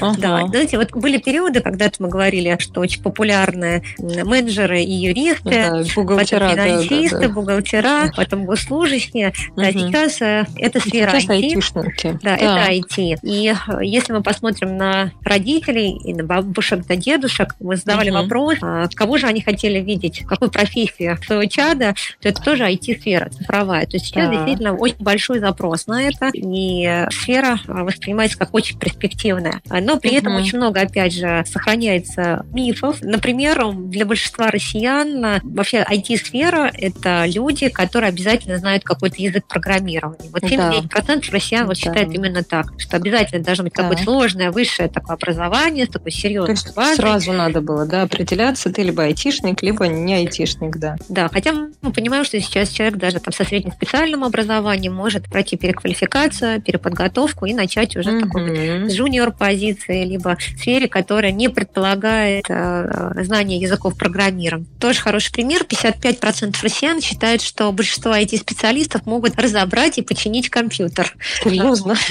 ага. 0.02 0.16
да, 0.18 0.48
знаете, 0.48 0.78
вот 0.78 0.92
были 0.92 1.18
периоды, 1.18 1.62
когда 1.62 1.90
мы 2.00 2.10
говорили, 2.10 2.58
что 2.60 2.82
очень 2.82 3.02
популярны 3.02 3.84
менеджеры 3.98 4.82
и 4.82 4.92
юристы, 4.92 5.50
да, 5.50 5.84
бухгалтера, 5.96 6.50
потом 6.50 6.66
финансисты, 6.66 7.16
да, 7.16 7.22
да, 7.22 7.28
да. 7.28 7.34
бухгалтера, 7.34 8.12
потом 8.16 8.46
госслужащие. 8.46 9.30
Угу. 9.30 9.62
Да, 9.62 9.72
сейчас 9.72 10.22
э, 10.22 10.46
это 10.60 10.80
сфера 10.80 11.20
Сейчас 11.20 11.30
IT. 11.30 12.20
Да, 12.22 12.36
да, 12.36 12.36
это 12.36 12.72
IT. 12.72 13.20
И 13.24 13.54
э, 13.54 13.84
если 13.84 14.14
мы 14.14 14.22
посмотрим 14.22 14.78
на 14.78 15.12
родителей 15.24 15.98
и 16.04 16.14
на 16.14 16.24
бабушек, 16.24 16.88
на 16.88 16.96
дедушек, 16.96 17.56
мы 17.60 17.76
задавали 17.76 18.10
угу. 18.10 18.20
вопрос, 18.20 18.58
а 18.62 18.88
кого 18.94 19.18
же 19.18 19.28
они 19.28 19.42
хотели 19.42 19.80
видеть, 19.80 20.24
какую 20.26 20.52
профессию 20.52 21.18
своего 21.26 21.46
чада, 21.46 21.96
то 22.22 22.30
это 22.30 22.42
тоже 22.42 22.64
IT-сфера, 22.64 23.30
цифровая. 23.30 23.86
То 23.86 23.98
есть 23.98 24.08
сейчас 24.08 24.30
да. 24.30 24.36
действительно 24.36 24.74
очень 24.74 24.98
большой 25.00 25.40
запрос 25.40 25.88
на 25.88 26.04
это, 26.04 26.30
и 26.34 27.06
сфера 27.12 27.60
а, 27.68 27.84
воспринимается 27.84 28.38
как 28.38 28.54
очень 28.54 28.78
перспективная. 28.78 29.62
Но 29.70 30.00
при 30.00 30.10
угу. 30.10 30.18
этом 30.18 30.36
очень 30.36 30.58
много, 30.58 30.82
опять 30.82 31.14
же, 31.14 31.44
сохраняется 31.48 32.46
мифов. 32.52 33.02
Например, 33.02 33.74
для 33.74 34.06
большинства 34.06 34.48
россиян 34.48 35.24
а, 35.24 35.40
вообще 35.44 35.86
IT-сфера– 35.90 36.72
это 36.78 37.26
люди, 37.26 37.70
которые 37.70 38.10
обязательно 38.10 38.58
знают 38.58 38.84
какой-то 38.84 39.22
язык 39.22 39.46
программирования. 39.48 40.30
Вот 40.32 40.44
79% 40.48 40.90
да. 40.92 41.22
россиян 41.32 41.68
вот 41.68 41.76
да. 41.76 41.82
считают 41.82 42.14
именно 42.14 42.44
так, 42.44 42.68
что 42.78 42.98
обязательно 42.98 43.44
должно 43.44 43.66
быть 43.66 43.74
какое-то 43.74 44.04
сложное 44.04 44.52
высшее 44.52 44.90
такое 44.90 45.16
образование 45.16 45.86
с 45.86 45.90
такой 45.90 46.12
серьезной 46.12 46.56
То 46.56 46.62
есть 46.64 46.76
базой. 46.76 46.96
Сразу 46.96 47.32
надо 47.34 47.62
было, 47.62 47.86
да, 47.86 48.04
определяться, 48.04 48.72
ты 48.72 48.84
либо 48.84 49.04
айтишник, 49.04 49.62
либо 49.62 49.88
не 49.88 50.16
айтишник, 50.16 50.78
да. 50.78 50.96
Да, 51.10 51.30
хотя 51.30 51.54
мы 51.54 51.92
понимаем, 51.92 52.26
что 52.26 52.40
сейчас 52.40 52.70
человек 52.70 52.98
даже 52.98 53.20
там 53.20 53.34
со 53.34 53.44
средним 53.44 53.72
специальным 53.72 54.24
образованием 54.24 54.94
может 54.94 55.26
пройти 55.26 55.58
переквалификацию, 55.58 56.62
переподготовку 56.62 57.46
и 57.46 57.54
начать 57.54 57.96
уже 57.96 58.12
mm-hmm. 58.12 58.22
такой 58.22 58.90
жуниор 58.90 59.32
позиции, 59.32 60.06
либо 60.06 60.36
в 60.36 60.42
сфере, 60.42 60.88
которая 60.88 61.32
не 61.32 61.50
предполагает 61.50 62.46
э, 62.50 63.24
знание 63.24 63.60
языков 63.60 63.98
программирования. 63.98 64.68
Тоже 64.80 65.00
хороший 65.00 65.32
пример. 65.32 65.64
55% 65.64 66.56
россиян 66.62 67.02
считают, 67.02 67.42
что 67.42 67.72
большинство 67.72 68.12
IT-специалистов 68.12 69.06
могут 69.06 69.40
разобрать 69.40 69.98
и 69.98 70.02
починить 70.02 70.37
починить 70.38 70.50
компьютер. 70.50 71.16
Серьезно? 71.44 71.96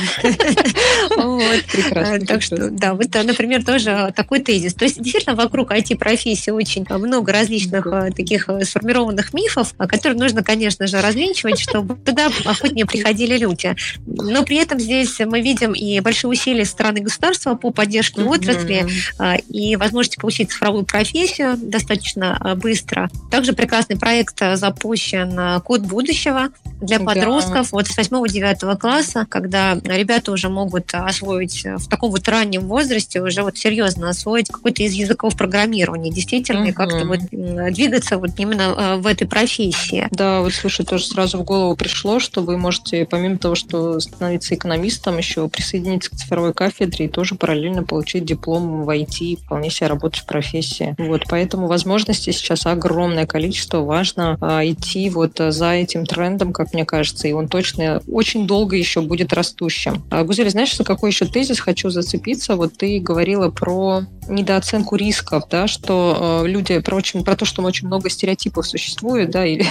Так 2.27 2.43
что, 2.43 2.71
да, 2.71 2.95
вот, 2.95 3.15
например, 3.15 3.65
тоже 3.65 4.13
такой 4.15 4.41
тезис. 4.41 4.75
То 4.75 4.85
есть, 4.85 5.01
действительно, 5.01 5.35
вокруг 5.35 5.71
IT-профессии 5.71 6.51
очень 6.51 6.87
много 6.89 7.33
различных 7.33 7.87
э, 7.87 8.11
таких 8.15 8.49
э, 8.49 8.65
сформированных 8.65 9.35
мифов, 9.35 9.75
которые 9.77 10.19
нужно, 10.19 10.43
конечно 10.43 10.87
же, 10.87 11.01
развенчивать, 11.01 11.59
чтобы 11.59 11.97
туда 11.97 12.31
охотнее 12.45 12.87
приходили 12.87 13.39
люди. 13.39 13.75
Но 14.07 14.45
при 14.45 14.57
этом 14.57 14.79
здесь 14.79 15.19
мы 15.21 15.41
видим 15.41 15.73
и 15.73 16.01
большие 16.01 16.31
усилия 16.31 16.65
со 16.65 16.73
стороны 16.73 17.01
государства 17.01 17.55
по 17.55 17.71
поддержке 17.71 18.23
отрасли 18.23 18.87
а, 19.19 19.37
и 19.37 19.77
возможности 19.77 20.19
получить 20.19 20.53
цифровую 20.53 20.85
профессию 20.85 21.57
достаточно 21.57 22.37
а, 22.41 22.55
быстро. 22.55 23.11
Также 23.31 23.53
прекрасный 23.53 23.97
проект 23.97 24.41
запущен 24.55 25.61
«Код 25.63 25.83
будущего» 25.83 26.51
для 26.81 27.01
подростков. 27.01 27.73
Вот 27.73 27.89
с 27.89 27.99
8-9 28.25 28.77
класса, 28.79 29.27
когда 29.29 29.75
ребята 29.85 30.33
уже 30.33 30.49
могут 30.49 30.95
освоить 30.95 31.65
в 31.65 31.89
таком 31.89 32.11
вот 32.11 32.29
раннем 32.29 32.67
возрасте, 32.67 33.21
уже 33.21 33.43
вот 33.43 33.59
серьезно 33.59 34.11
освоить 34.11 34.49
какой-то 34.49 34.83
из 34.83 34.93
языков 34.93 35.37
программирования, 35.37 36.11
действительно, 36.11 36.65
угу. 36.65 36.73
как-то 36.73 37.05
вот 37.07 37.21
двигаться 37.31 38.19
вот 38.19 38.31
именно 38.39 38.63
э, 38.63 38.97
в 38.97 39.07
этой 39.07 39.27
профессии. 39.27 40.09
Да, 40.11 40.41
вот 40.41 40.53
слушай, 40.53 40.85
тоже 40.85 41.07
сразу 41.07 41.39
в 41.39 41.45
голову 41.45 41.77
пришло, 41.77 42.19
что 42.21 42.43
вы 42.43 42.59
можете, 42.59 43.07
помимо 43.07 43.39
того, 43.39 43.55
что 43.55 44.01
становиться 44.01 44.55
экономистом, 44.55 45.19
еще 45.19 45.49
присоединиться 45.49 46.11
к 46.11 46.17
цифровой 46.17 46.55
кафедре 46.55 47.07
и 47.07 47.09
тоже 47.09 47.35
параллельно 47.35 47.83
получить 47.83 48.25
диплом 48.25 48.85
в 48.85 48.91
IT, 48.91 49.45
вполне 49.45 49.71
себе 49.71 49.89
работать 49.89 50.23
в 50.23 50.27
профессии. 50.27 50.95
Вот, 50.99 51.25
поэтому 51.29 51.67
возможностей 51.67 52.33
сейчас 52.33 52.67
огромное 52.67 53.27
количество. 53.27 53.81
Важно 53.81 54.37
а, 54.41 54.65
идти 54.65 55.11
вот 55.11 55.39
за 55.39 55.73
этим 55.73 56.07
трендом, 56.07 56.53
как 56.53 56.73
мне 56.73 56.85
кажется, 56.85 57.29
и 57.29 57.33
он 57.33 57.49
точно 57.49 58.03
очень 58.09 58.47
долго 58.47 58.77
еще 58.77 59.01
будет 59.01 59.33
растущим. 59.33 60.05
А, 60.11 60.25
Гузель, 60.25 60.51
знаешь, 60.51 60.77
за 60.77 60.85
какой 60.85 61.11
еще 61.11 61.27
тезис 61.27 61.61
хочу 61.61 61.91
зацепиться? 61.91 62.57
Вот 62.57 62.77
ты 62.77 63.01
говорила 63.01 63.51
про 63.51 64.03
недооценку 64.29 64.97
рисков, 64.97 65.45
да, 65.51 65.67
что 65.67 66.43
э, 66.45 66.49
люди, 66.49 66.79
про, 66.81 66.97
очень, 66.97 67.25
про 67.25 67.37
то, 67.37 67.45
что 67.45 67.63
очень 67.63 67.87
много 67.87 68.11
стереотипов 68.11 68.67
существует, 68.67 69.31
да, 69.31 69.45
и, 69.47 69.63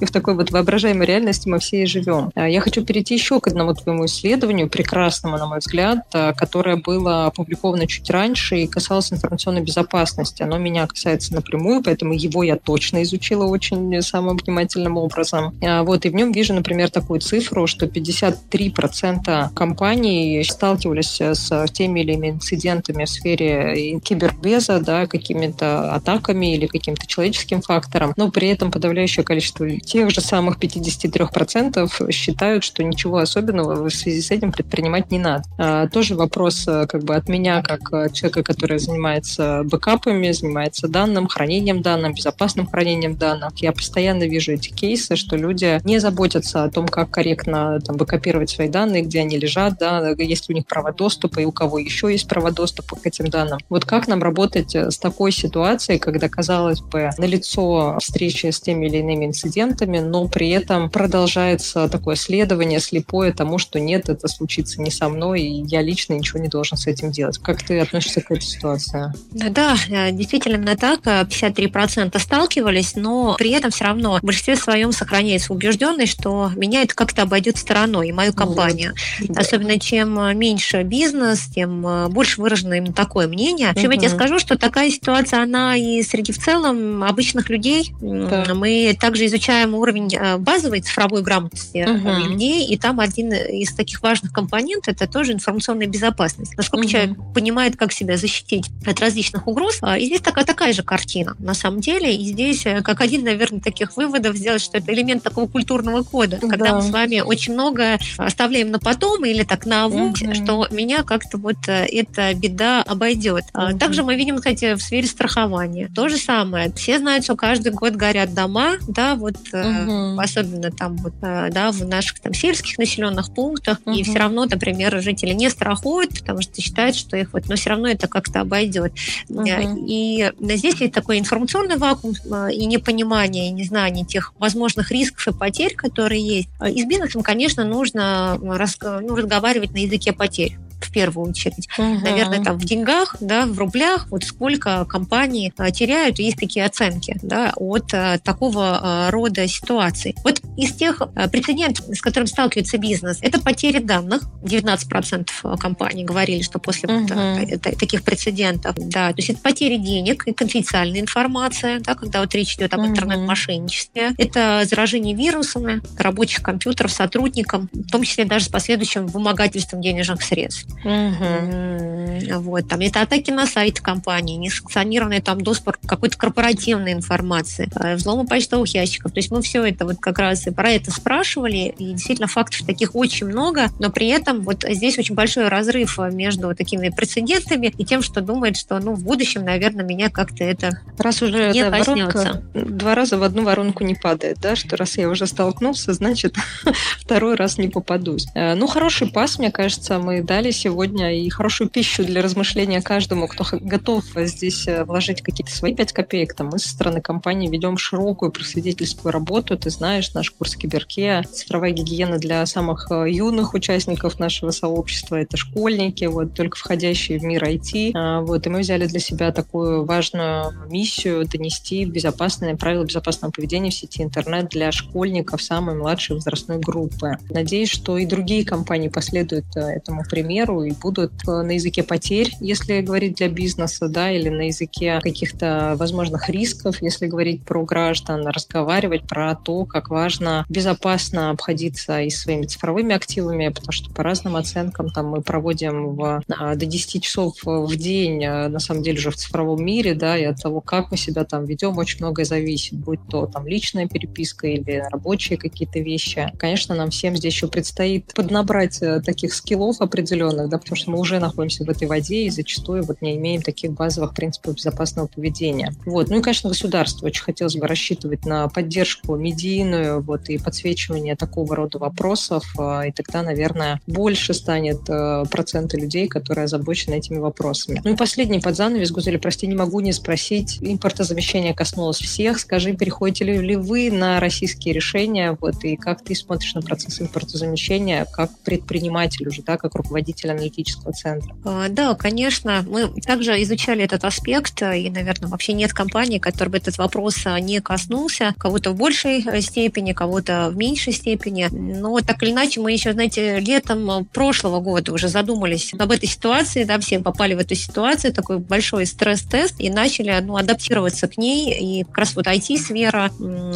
и 0.00 0.04
в 0.04 0.10
такой 0.10 0.34
вот 0.34 0.50
воображаемой 0.50 1.06
реальности 1.06 1.48
мы 1.48 1.58
все 1.58 1.82
и 1.82 1.86
живем. 1.86 2.30
А 2.34 2.48
я 2.48 2.60
хочу 2.60 2.84
перейти 2.84 3.14
еще 3.14 3.40
к 3.40 3.48
одному 3.48 3.74
твоему 3.74 4.06
исследованию, 4.06 4.68
прекрасному, 4.68 5.38
на 5.38 5.46
мой 5.46 5.58
взгляд, 5.58 6.00
а, 6.12 6.32
которое 6.32 6.76
было 6.76 7.26
опубликовано 7.26 7.86
чуть 7.86 8.08
раньше 8.10 8.58
и 8.58 8.66
касалось 8.66 9.12
информационной 9.12 9.62
безопасности. 9.62 10.42
Оно 10.42 10.58
меня 10.58 10.86
касается 10.86 11.34
напрямую, 11.34 11.82
поэтому 11.82 12.12
его 12.12 12.42
я 12.42 12.56
точно 12.56 13.02
изучила 13.02 13.44
очень 13.44 14.00
самым 14.02 14.36
внимательным 14.36 14.96
образом. 14.96 15.56
А, 15.62 15.82
вот, 15.82 16.04
и 16.06 16.10
в 16.10 16.14
нем 16.14 16.32
вижу, 16.32 16.54
например, 16.54 16.90
такую 16.90 17.20
цифру, 17.20 17.66
что 17.76 17.86
53% 17.86 19.54
компаний 19.54 20.42
сталкивались 20.44 21.20
с 21.20 21.66
теми 21.72 22.00
или 22.00 22.12
иными 22.12 22.30
инцидентами 22.30 23.04
в 23.04 23.08
сфере 23.08 24.00
кибербеза, 24.00 24.80
да, 24.80 25.06
какими-то 25.06 25.92
атаками 25.94 26.54
или 26.54 26.66
каким-то 26.66 27.06
человеческим 27.06 27.60
фактором, 27.60 28.14
но 28.16 28.30
при 28.30 28.48
этом 28.48 28.70
подавляющее 28.70 29.24
количество 29.24 29.68
тех 29.80 30.10
же 30.10 30.20
самых 30.20 30.58
53% 30.58 32.12
считают, 32.12 32.64
что 32.64 32.82
ничего 32.82 33.18
особенного 33.18 33.88
в 33.88 33.94
связи 33.94 34.22
с 34.22 34.30
этим 34.30 34.52
предпринимать 34.52 35.10
не 35.10 35.18
надо. 35.18 35.44
А, 35.58 35.88
тоже 35.88 36.14
вопрос 36.14 36.66
э, 36.66 36.86
как 36.86 37.04
бы 37.04 37.14
от 37.14 37.28
меня, 37.28 37.62
как 37.62 37.92
э, 37.92 38.10
человека, 38.12 38.42
который 38.42 38.78
занимается 38.78 39.62
бэкапами, 39.64 40.32
занимается 40.32 40.88
данным, 40.88 41.28
хранением 41.28 41.82
данных, 41.82 42.14
безопасным 42.14 42.66
хранением 42.66 43.16
данных. 43.16 43.52
Я 43.56 43.72
постоянно 43.72 44.24
вижу 44.24 44.52
эти 44.52 44.68
кейсы, 44.68 45.16
что 45.16 45.36
люди 45.36 45.80
не 45.84 45.98
заботятся 45.98 46.64
о 46.64 46.70
том, 46.70 46.88
как 46.88 47.10
корректно 47.10 47.55
там, 47.84 47.96
бэкапировать 47.96 48.50
свои 48.50 48.68
данные, 48.68 49.02
где 49.02 49.20
они 49.20 49.38
лежат, 49.38 49.78
да, 49.78 50.10
есть 50.18 50.48
ли 50.48 50.54
у 50.54 50.56
них 50.56 50.66
право 50.66 50.92
доступа 50.92 51.40
и 51.40 51.44
у 51.44 51.52
кого 51.52 51.78
еще 51.78 52.10
есть 52.10 52.28
право 52.28 52.50
доступа 52.50 52.96
к 52.96 53.06
этим 53.06 53.28
данным. 53.28 53.58
Вот 53.68 53.84
как 53.84 54.08
нам 54.08 54.22
работать 54.22 54.74
э, 54.74 54.90
с 54.90 54.98
такой 54.98 55.32
ситуацией, 55.32 55.98
когда, 55.98 56.28
казалось 56.28 56.80
бы, 56.80 57.10
налицо 57.18 57.98
встречи 58.00 58.46
с 58.50 58.60
теми 58.60 58.86
или 58.86 58.98
иными 58.98 59.26
инцидентами, 59.26 59.98
но 59.98 60.28
при 60.28 60.50
этом 60.50 60.90
продолжается 60.90 61.88
такое 61.88 62.16
следование 62.16 62.80
слепое 62.80 63.32
тому, 63.32 63.58
что 63.58 63.80
нет, 63.80 64.08
это 64.08 64.28
случится 64.28 64.80
не 64.80 64.90
со 64.90 65.08
мной, 65.08 65.42
и 65.42 65.64
я 65.66 65.82
лично 65.82 66.14
ничего 66.14 66.40
не 66.40 66.48
должен 66.48 66.76
с 66.76 66.86
этим 66.86 67.10
делать. 67.10 67.38
Как 67.38 67.62
ты 67.62 67.78
относишься 67.80 68.20
к 68.20 68.30
этой 68.30 68.42
ситуации? 68.42 69.12
Да, 69.32 69.76
э, 69.88 70.12
действительно 70.12 70.76
так. 70.76 71.00
53% 71.06 72.10
э, 72.12 72.18
сталкивались, 72.18 72.96
но 72.96 73.36
при 73.38 73.50
этом 73.50 73.70
все 73.70 73.84
равно 73.84 74.18
в 74.18 74.24
большинстве 74.24 74.56
своем 74.56 74.92
сохраняется 74.92 75.52
убежденность, 75.52 76.12
что 76.12 76.50
меня 76.56 76.82
это 76.82 76.94
как-то 76.94 77.22
обойдет 77.22 77.45
стороной, 77.54 78.08
и 78.08 78.12
мою 78.12 78.32
компанию. 78.32 78.94
Вот. 79.20 79.38
Особенно 79.38 79.78
чем 79.78 80.38
меньше 80.38 80.82
бизнес, 80.82 81.46
тем 81.54 82.10
больше 82.10 82.40
выражено 82.40 82.74
именно 82.74 82.92
такое 82.92 83.28
мнение, 83.28 83.68
Вообще, 83.68 83.86
я 83.86 83.96
тебе 83.96 84.08
скажу, 84.08 84.38
что 84.38 84.56
такая 84.56 84.90
ситуация, 84.90 85.42
она 85.42 85.76
и 85.76 86.02
среди 86.02 86.32
в 86.32 86.38
целом 86.38 87.04
обычных 87.04 87.50
людей. 87.50 87.94
Да. 88.00 88.46
Мы 88.54 88.96
также 88.98 89.26
изучаем 89.26 89.74
уровень 89.74 90.14
э, 90.14 90.38
базовой 90.38 90.80
цифровой 90.80 91.22
грамотности 91.22 91.86
угу. 91.88 92.30
людей, 92.30 92.66
и 92.66 92.78
там 92.78 93.00
один 93.00 93.32
из 93.32 93.74
таких 93.74 94.02
важных 94.02 94.32
компонентов 94.32 94.94
это 94.94 95.06
тоже 95.06 95.32
информационная 95.32 95.86
безопасность. 95.86 96.56
Насколько 96.56 96.84
угу. 96.84 96.90
человек 96.90 97.16
понимает, 97.34 97.76
как 97.76 97.92
себя 97.92 98.16
защитить 98.16 98.66
от 98.84 99.00
различных 99.00 99.46
угроз. 99.46 99.78
А, 99.82 99.98
и 99.98 100.06
здесь 100.06 100.20
такая, 100.20 100.44
такая 100.44 100.72
же 100.72 100.82
картина, 100.82 101.36
на 101.38 101.54
самом 101.54 101.80
деле. 101.80 102.14
И 102.14 102.24
здесь, 102.24 102.64
э, 102.66 102.82
как 102.82 103.00
один, 103.00 103.24
наверное, 103.24 103.60
таких 103.60 103.96
выводов 103.96 104.36
сделать, 104.36 104.62
что 104.62 104.78
это 104.78 104.92
элемент 104.92 105.22
такого 105.22 105.46
культурного 105.46 106.02
кода, 106.02 106.38
да. 106.40 106.48
когда 106.48 106.76
мы 106.76 106.82
с 106.82 106.90
вами 106.90 107.20
очень 107.36 107.52
много 107.52 107.98
оставляем 108.16 108.70
на 108.70 108.78
потом 108.78 109.24
или 109.24 109.42
так 109.42 109.66
на 109.66 109.84
авось, 109.84 110.22
угу. 110.22 110.34
что 110.34 110.66
меня 110.70 111.02
как-то 111.02 111.38
вот 111.38 111.56
эта 111.68 112.34
беда 112.34 112.82
обойдет. 112.82 113.44
Угу. 113.54 113.78
Также 113.78 114.02
мы 114.02 114.16
видим, 114.16 114.36
кстати, 114.36 114.74
в 114.74 114.82
сфере 114.82 115.06
страхования. 115.06 115.90
То 115.94 116.08
же 116.08 116.16
самое. 116.16 116.72
Все 116.72 116.98
знают, 116.98 117.24
что 117.24 117.36
каждый 117.36 117.72
год 117.72 117.94
горят 117.94 118.34
дома, 118.34 118.76
да, 118.88 119.14
вот 119.14 119.36
угу. 119.52 120.18
особенно 120.18 120.70
там 120.70 120.96
вот, 120.96 121.12
э, 121.22 121.50
да, 121.52 121.70
в 121.70 121.86
наших 121.86 122.20
там 122.20 122.32
сельских 122.32 122.78
населенных 122.78 123.32
пунктах, 123.34 123.78
угу. 123.84 123.94
и 123.94 124.02
все 124.02 124.18
равно, 124.18 124.46
например, 124.46 125.00
жители 125.02 125.32
не 125.32 125.50
страхуют, 125.50 126.18
потому 126.18 126.40
что 126.40 126.60
считают, 126.60 126.96
что 126.96 127.16
их 127.16 127.32
вот, 127.32 127.48
но 127.48 127.56
все 127.56 127.70
равно 127.70 127.88
это 127.88 128.08
как-то 128.08 128.40
обойдет. 128.40 128.92
Угу. 129.28 129.44
И 129.86 130.32
здесь 130.40 130.80
есть 130.80 130.92
такой 130.92 131.18
информационный 131.18 131.76
вакуум 131.76 132.14
и 132.50 132.66
непонимание, 132.66 133.48
и 133.48 133.52
незнание 133.52 134.04
тех 134.06 134.32
возможных 134.38 134.90
рисков 134.90 135.28
и 135.28 135.32
потерь, 135.32 135.74
которые 135.74 136.24
есть. 136.26 136.48
И 136.72 136.82
с 136.82 136.86
бизнесом, 136.86 137.22
конечно, 137.26 137.64
нужно 137.64 138.38
ну, 138.40 139.16
разговаривать 139.16 139.72
на 139.72 139.78
языке 139.78 140.12
потерь 140.12 140.56
в 140.80 140.92
первую 140.92 141.30
очередь. 141.30 141.68
Угу. 141.78 142.00
Наверное, 142.04 142.42
там 142.42 142.58
в 142.58 142.64
деньгах, 142.64 143.16
да, 143.20 143.46
в 143.46 143.58
рублях, 143.58 144.06
вот 144.10 144.24
сколько 144.24 144.84
компании 144.84 145.52
а, 145.56 145.70
теряют, 145.70 146.18
есть 146.18 146.38
такие 146.38 146.64
оценки, 146.64 147.16
да, 147.22 147.52
от 147.56 147.92
а, 147.94 148.18
такого 148.18 148.80
а, 148.82 149.10
рода 149.10 149.46
ситуаций. 149.48 150.14
Вот 150.24 150.40
из 150.56 150.72
тех 150.72 151.02
прецедентов, 151.30 151.86
с 151.94 152.00
которыми 152.00 152.28
сталкивается 152.28 152.78
бизнес, 152.78 153.18
это 153.20 153.40
потери 153.40 153.78
данных. 153.78 154.22
19% 154.42 155.58
компаний 155.58 156.04
говорили, 156.04 156.42
что 156.42 156.58
после 156.58 156.88
угу. 156.88 157.06
вот, 157.08 157.60
таких 157.62 158.02
прецедентов, 158.02 158.74
да, 158.76 159.10
то 159.10 159.16
есть 159.18 159.30
это 159.30 159.40
потери 159.40 159.76
денег 159.76 160.26
и 160.26 160.32
конфиденциальная 160.32 161.00
информация, 161.00 161.80
да, 161.80 161.94
когда 161.94 162.20
вот 162.20 162.34
речь 162.34 162.54
идет 162.56 162.74
об 162.74 162.80
угу. 162.80 162.88
интернет-мошенничестве, 162.88 164.12
это 164.18 164.64
заражение 164.68 165.14
вирусами 165.14 165.80
рабочих 165.98 166.42
компьютеров 166.42 166.92
сотрудникам, 166.92 167.68
в 167.72 167.90
том 167.90 168.02
числе 168.02 168.24
даже 168.24 168.46
с 168.46 168.48
последующим 168.48 169.06
вымогательством 169.06 169.80
денежных 169.80 170.22
средств. 170.22 170.65
Угу. 170.84 172.40
Вот, 172.40 172.68
там 172.68 172.80
это 172.80 173.02
атаки 173.02 173.30
на 173.30 173.46
сайт 173.46 173.80
компании, 173.80 174.36
несанкционированный 174.36 175.20
там 175.20 175.40
доступ 175.40 175.76
к 175.78 175.88
какой-то 175.88 176.16
корпоративной 176.16 176.92
информации, 176.92 177.68
э, 177.80 177.96
взломы 177.96 178.26
почтовых 178.26 178.72
ящиков. 178.74 179.12
То 179.12 179.18
есть 179.18 179.30
мы 179.30 179.42
все 179.42 179.64
это 179.64 179.84
вот 179.84 179.96
как 179.98 180.18
раз 180.18 180.46
и 180.46 180.50
про 180.50 180.70
это 180.70 180.90
спрашивали, 180.90 181.74
и 181.76 181.92
действительно 181.92 182.28
фактов 182.28 182.66
таких 182.66 182.94
очень 182.94 183.26
много, 183.26 183.68
но 183.78 183.90
при 183.90 184.08
этом 184.08 184.42
вот 184.42 184.64
здесь 184.68 184.98
очень 184.98 185.14
большой 185.14 185.48
разрыв 185.48 185.98
между 186.12 186.54
такими 186.54 186.90
прецедентами 186.90 187.72
и 187.76 187.84
тем, 187.84 188.02
что 188.02 188.20
думает, 188.20 188.56
что 188.56 188.78
ну 188.78 188.94
в 188.94 189.02
будущем, 189.02 189.44
наверное, 189.44 189.84
меня 189.84 190.10
как-то 190.10 190.44
это 190.44 190.80
раз 190.98 191.22
уже 191.22 191.50
не 191.52 191.68
коснется. 191.68 192.42
два 192.54 192.94
раза 192.94 193.18
в 193.18 193.22
одну 193.22 193.44
воронку 193.44 193.84
не 193.84 193.94
падает, 193.94 194.38
да, 194.40 194.56
что 194.56 194.76
раз 194.76 194.96
я 194.98 195.08
уже 195.08 195.26
столкнулся, 195.26 195.92
значит 195.94 196.36
второй 197.00 197.34
раз 197.34 197.58
не 197.58 197.68
попадусь. 197.68 198.26
Э, 198.34 198.54
ну 198.54 198.66
хороший 198.66 199.08
пас, 199.08 199.38
мне 199.38 199.50
кажется, 199.50 199.98
мы 199.98 200.22
дали 200.22 200.50
сегодня 200.56 201.20
и 201.20 201.28
хорошую 201.28 201.68
пищу 201.68 202.04
для 202.04 202.22
размышления 202.22 202.82
каждому, 202.82 203.28
кто 203.28 203.44
готов 203.52 204.04
здесь 204.16 204.66
э, 204.66 204.84
вложить 204.84 205.22
какие-то 205.22 205.52
свои 205.52 205.74
пять 205.74 205.92
копеек. 205.92 206.34
Там 206.34 206.48
мы 206.48 206.58
со 206.58 206.68
стороны 206.68 207.00
компании 207.00 207.48
ведем 207.48 207.76
широкую 207.76 208.32
просветительскую 208.32 209.12
работу. 209.12 209.56
Ты 209.56 209.70
знаешь, 209.70 210.12
наш 210.14 210.30
курс 210.30 210.56
Киберке, 210.56 211.22
цифровая 211.30 211.70
гигиена 211.70 212.18
для 212.18 212.44
самых 212.46 212.90
э, 212.90 213.10
юных 213.10 213.54
участников 213.54 214.18
нашего 214.18 214.50
сообщества. 214.50 215.16
Это 215.16 215.36
школьники, 215.36 216.04
вот, 216.04 216.34
только 216.34 216.56
входящие 216.56 217.18
в 217.18 217.22
мир 217.22 217.44
IT. 217.44 217.92
А, 217.94 218.20
вот, 218.22 218.46
и 218.46 218.50
мы 218.50 218.60
взяли 218.60 218.86
для 218.86 219.00
себя 219.00 219.32
такую 219.32 219.84
важную 219.84 220.52
миссию 220.70 221.26
донести 221.26 221.84
безопасные 221.84 222.56
правила 222.56 222.84
безопасного 222.84 223.32
поведения 223.32 223.70
в 223.70 223.74
сети 223.74 224.02
интернет 224.02 224.48
для 224.48 224.72
школьников 224.72 225.42
самой 225.42 225.74
младшей 225.74 226.16
возрастной 226.16 226.58
группы. 226.58 227.18
Надеюсь, 227.30 227.70
что 227.70 227.98
и 227.98 228.06
другие 228.06 228.44
компании 228.44 228.88
последуют 228.88 229.44
э, 229.56 229.60
этому 229.60 230.04
примеру 230.04 230.45
примеру, 230.46 230.62
и 230.64 230.72
будут 230.72 231.12
э, 231.26 231.42
на 231.42 231.52
языке 231.52 231.82
потерь, 231.82 232.32
если 232.40 232.80
говорить 232.80 233.16
для 233.16 233.28
бизнеса, 233.28 233.88
да, 233.88 234.10
или 234.10 234.28
на 234.28 234.46
языке 234.46 235.00
каких-то 235.02 235.74
возможных 235.78 236.28
рисков, 236.28 236.80
если 236.82 237.06
говорить 237.06 237.44
про 237.44 237.64
граждан, 237.64 238.26
разговаривать 238.26 239.06
про 239.06 239.34
то, 239.34 239.64
как 239.64 239.90
важно 239.90 240.44
безопасно 240.48 241.30
обходиться 241.30 242.00
и 242.00 242.10
своими 242.10 242.46
цифровыми 242.46 242.94
активами, 242.94 243.48
потому 243.48 243.72
что 243.72 243.90
по 243.90 244.02
разным 244.02 244.36
оценкам 244.36 244.90
там 244.90 245.08
мы 245.08 245.22
проводим 245.22 245.94
в, 245.94 246.22
а, 246.28 246.54
до 246.54 246.66
10 246.66 247.02
часов 247.02 247.34
в 247.44 247.76
день, 247.76 248.24
а, 248.24 248.48
на 248.48 248.58
самом 248.58 248.82
деле, 248.82 248.98
уже 248.98 249.10
в 249.10 249.16
цифровом 249.16 249.64
мире, 249.64 249.94
да, 249.94 250.16
и 250.16 250.24
от 250.24 250.40
того, 250.40 250.60
как 250.60 250.90
мы 250.90 250.96
себя 250.96 251.24
там 251.24 251.44
ведем, 251.44 251.76
очень 251.78 251.98
многое 251.98 252.24
зависит, 252.24 252.74
будь 252.78 253.00
то 253.10 253.26
там 253.26 253.46
личная 253.46 253.86
переписка 253.86 254.46
или 254.46 254.82
рабочие 254.90 255.38
какие-то 255.38 255.80
вещи. 255.80 256.32
Конечно, 256.38 256.74
нам 256.74 256.90
всем 256.90 257.16
здесь 257.16 257.34
еще 257.34 257.48
предстоит 257.48 258.12
поднабрать 258.14 258.80
э, 258.80 259.00
таких 259.00 259.34
скиллов 259.34 259.80
определенных, 259.80 260.35
регионах, 260.36 260.50
да, 260.50 260.58
потому 260.58 260.76
что 260.76 260.90
мы 260.90 260.98
уже 260.98 261.18
находимся 261.18 261.64
в 261.64 261.70
этой 261.70 261.88
воде 261.88 262.24
и 262.24 262.30
зачастую 262.30 262.84
вот 262.84 263.02
не 263.02 263.16
имеем 263.16 263.42
таких 263.42 263.72
базовых 263.72 264.14
принципов 264.14 264.56
безопасного 264.56 265.06
поведения. 265.06 265.72
Вот. 265.84 266.08
Ну 266.08 266.18
и, 266.18 266.22
конечно, 266.22 266.50
государство 266.50 267.06
очень 267.06 267.22
хотелось 267.22 267.56
бы 267.56 267.66
рассчитывать 267.66 268.24
на 268.24 268.48
поддержку 268.48 269.16
медийную 269.16 270.02
вот, 270.02 270.28
и 270.28 270.38
подсвечивание 270.38 271.16
такого 271.16 271.56
рода 271.56 271.78
вопросов, 271.78 272.44
а, 272.58 272.82
и 272.86 272.92
тогда, 272.92 273.22
наверное, 273.22 273.80
больше 273.86 274.34
станет 274.34 274.88
э, 274.88 275.24
процента 275.30 275.76
людей, 275.76 276.08
которые 276.08 276.44
озабочены 276.44 276.94
этими 276.94 277.18
вопросами. 277.18 277.80
Ну 277.84 277.92
и 277.92 277.96
последний 277.96 278.40
под 278.40 278.56
занавес, 278.56 278.90
Гузель, 278.90 279.18
прости, 279.18 279.46
не 279.46 279.54
могу 279.54 279.80
не 279.80 279.92
спросить. 279.92 280.58
Импортозамещение 280.60 281.54
коснулось 281.54 281.98
всех. 281.98 282.38
Скажи, 282.38 282.74
переходите 282.74 283.24
ли 283.24 283.56
вы 283.56 283.90
на 283.90 284.20
российские 284.20 284.74
решения, 284.74 285.36
вот, 285.40 285.64
и 285.64 285.76
как 285.76 286.04
ты 286.04 286.14
смотришь 286.14 286.54
на 286.54 286.62
процесс 286.62 287.00
импортозамещения 287.00 288.06
как 288.12 288.30
предприниматель 288.40 289.26
уже, 289.26 289.42
да, 289.42 289.56
как 289.56 289.74
руководитель 289.74 290.25
руководитель 290.26 290.30
аналитического 290.30 290.92
центра. 290.92 291.34
А, 291.44 291.68
да, 291.68 291.94
конечно. 291.94 292.64
Мы 292.66 292.88
также 293.00 293.42
изучали 293.42 293.84
этот 293.84 294.04
аспект, 294.04 294.60
и, 294.62 294.90
наверное, 294.90 295.28
вообще 295.28 295.52
нет 295.52 295.72
компании, 295.72 296.18
которая 296.18 296.52
бы 296.52 296.58
этот 296.58 296.78
вопрос 296.78 297.22
а, 297.24 297.38
не 297.40 297.60
коснулся. 297.60 298.34
Кого-то 298.38 298.70
в 298.70 298.76
большей 298.76 299.24
э, 299.24 299.40
степени, 299.40 299.92
кого-то 299.92 300.50
в 300.50 300.56
меньшей 300.56 300.92
степени. 300.92 301.48
Но 301.50 301.98
так 302.00 302.22
или 302.22 302.30
иначе, 302.30 302.60
мы 302.60 302.72
еще, 302.72 302.92
знаете, 302.92 303.40
летом 303.40 304.04
прошлого 304.06 304.60
года 304.60 304.92
уже 304.92 305.08
задумались 305.08 305.72
об 305.78 305.90
этой 305.90 306.08
ситуации, 306.08 306.64
да, 306.64 306.78
все 306.78 307.00
попали 307.00 307.34
в 307.34 307.38
эту 307.38 307.54
ситуацию, 307.54 308.12
такой 308.12 308.38
большой 308.38 308.86
стресс-тест, 308.86 309.56
и 309.58 309.70
начали 309.70 310.18
ну, 310.22 310.36
адаптироваться 310.36 311.08
к 311.08 311.18
ней. 311.18 311.80
И 311.80 311.84
как 311.84 311.98
раз 311.98 312.16
вот 312.16 312.26
IT-сфера, 312.26 313.10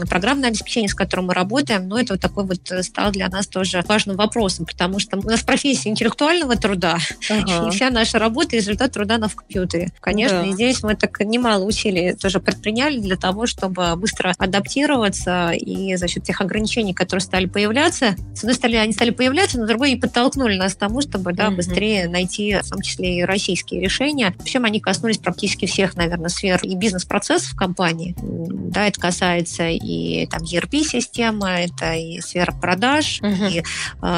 программное 0.08 0.50
обеспечение, 0.50 0.88
с 0.88 0.94
которым 0.94 1.26
мы 1.26 1.34
работаем, 1.34 1.88
ну, 1.88 1.96
это 1.96 2.14
вот 2.14 2.20
такой 2.20 2.44
вот 2.44 2.70
э, 2.70 2.82
стал 2.82 3.12
для 3.12 3.28
нас 3.28 3.46
тоже 3.46 3.82
важным 3.86 4.16
вопросом, 4.16 4.66
потому 4.66 4.98
что 4.98 5.18
у 5.18 5.22
нас 5.22 5.42
профессия 5.42 5.90
интеллектуального 5.90 6.56
труда. 6.60 6.98
Ага. 7.30 7.68
И 7.68 7.70
вся 7.70 7.90
наша 7.90 8.18
работа– 8.18 8.56
результат 8.56 8.92
труда 8.92 9.18
на 9.18 9.28
в 9.28 9.36
компьютере. 9.36 9.92
Конечно, 10.00 10.42
да. 10.42 10.46
и 10.48 10.52
здесь 10.52 10.82
мы 10.82 10.94
так 10.94 11.20
немало 11.20 11.64
усилий 11.64 12.14
тоже 12.14 12.40
предприняли 12.40 12.98
для 12.98 13.16
того, 13.16 13.46
чтобы 13.46 13.96
быстро 13.96 14.34
адаптироваться 14.38 15.50
и 15.50 15.96
за 15.96 16.08
счет 16.08 16.24
тех 16.24 16.40
ограничений, 16.40 16.94
которые 16.94 17.22
стали 17.22 17.46
появляться, 17.46 18.16
с 18.34 18.40
одной 18.40 18.54
стороны, 18.54 18.76
они 18.76 18.92
стали 18.92 19.10
появляться, 19.10 19.58
но 19.58 19.64
с 19.64 19.68
другой 19.68 19.92
и 19.92 19.96
подтолкнули 19.96 20.56
нас 20.56 20.74
к 20.74 20.78
тому, 20.78 21.00
чтобы 21.00 21.32
да, 21.32 21.48
угу. 21.48 21.56
быстрее 21.56 22.08
найти, 22.08 22.58
в 22.62 22.68
том 22.68 22.80
числе 22.82 23.18
и 23.18 23.22
российские 23.24 23.80
решения. 23.80 24.34
Причем 24.38 24.64
они 24.64 24.80
коснулись 24.80 25.18
практически 25.18 25.66
всех, 25.66 25.96
наверное, 25.96 26.28
сфер 26.28 26.60
и 26.62 26.74
бизнес-процессов 26.74 27.56
компании. 27.56 28.14
Да, 28.18 28.86
это 28.86 29.00
касается 29.00 29.68
и 29.68 30.26
там 30.26 30.42
ERP-системы, 30.42 31.48
это 31.48 31.94
и 31.94 32.20
сфера 32.20 32.52
продаж, 32.52 33.20
угу. 33.22 33.46
и 33.46 33.58
э, 33.58 33.62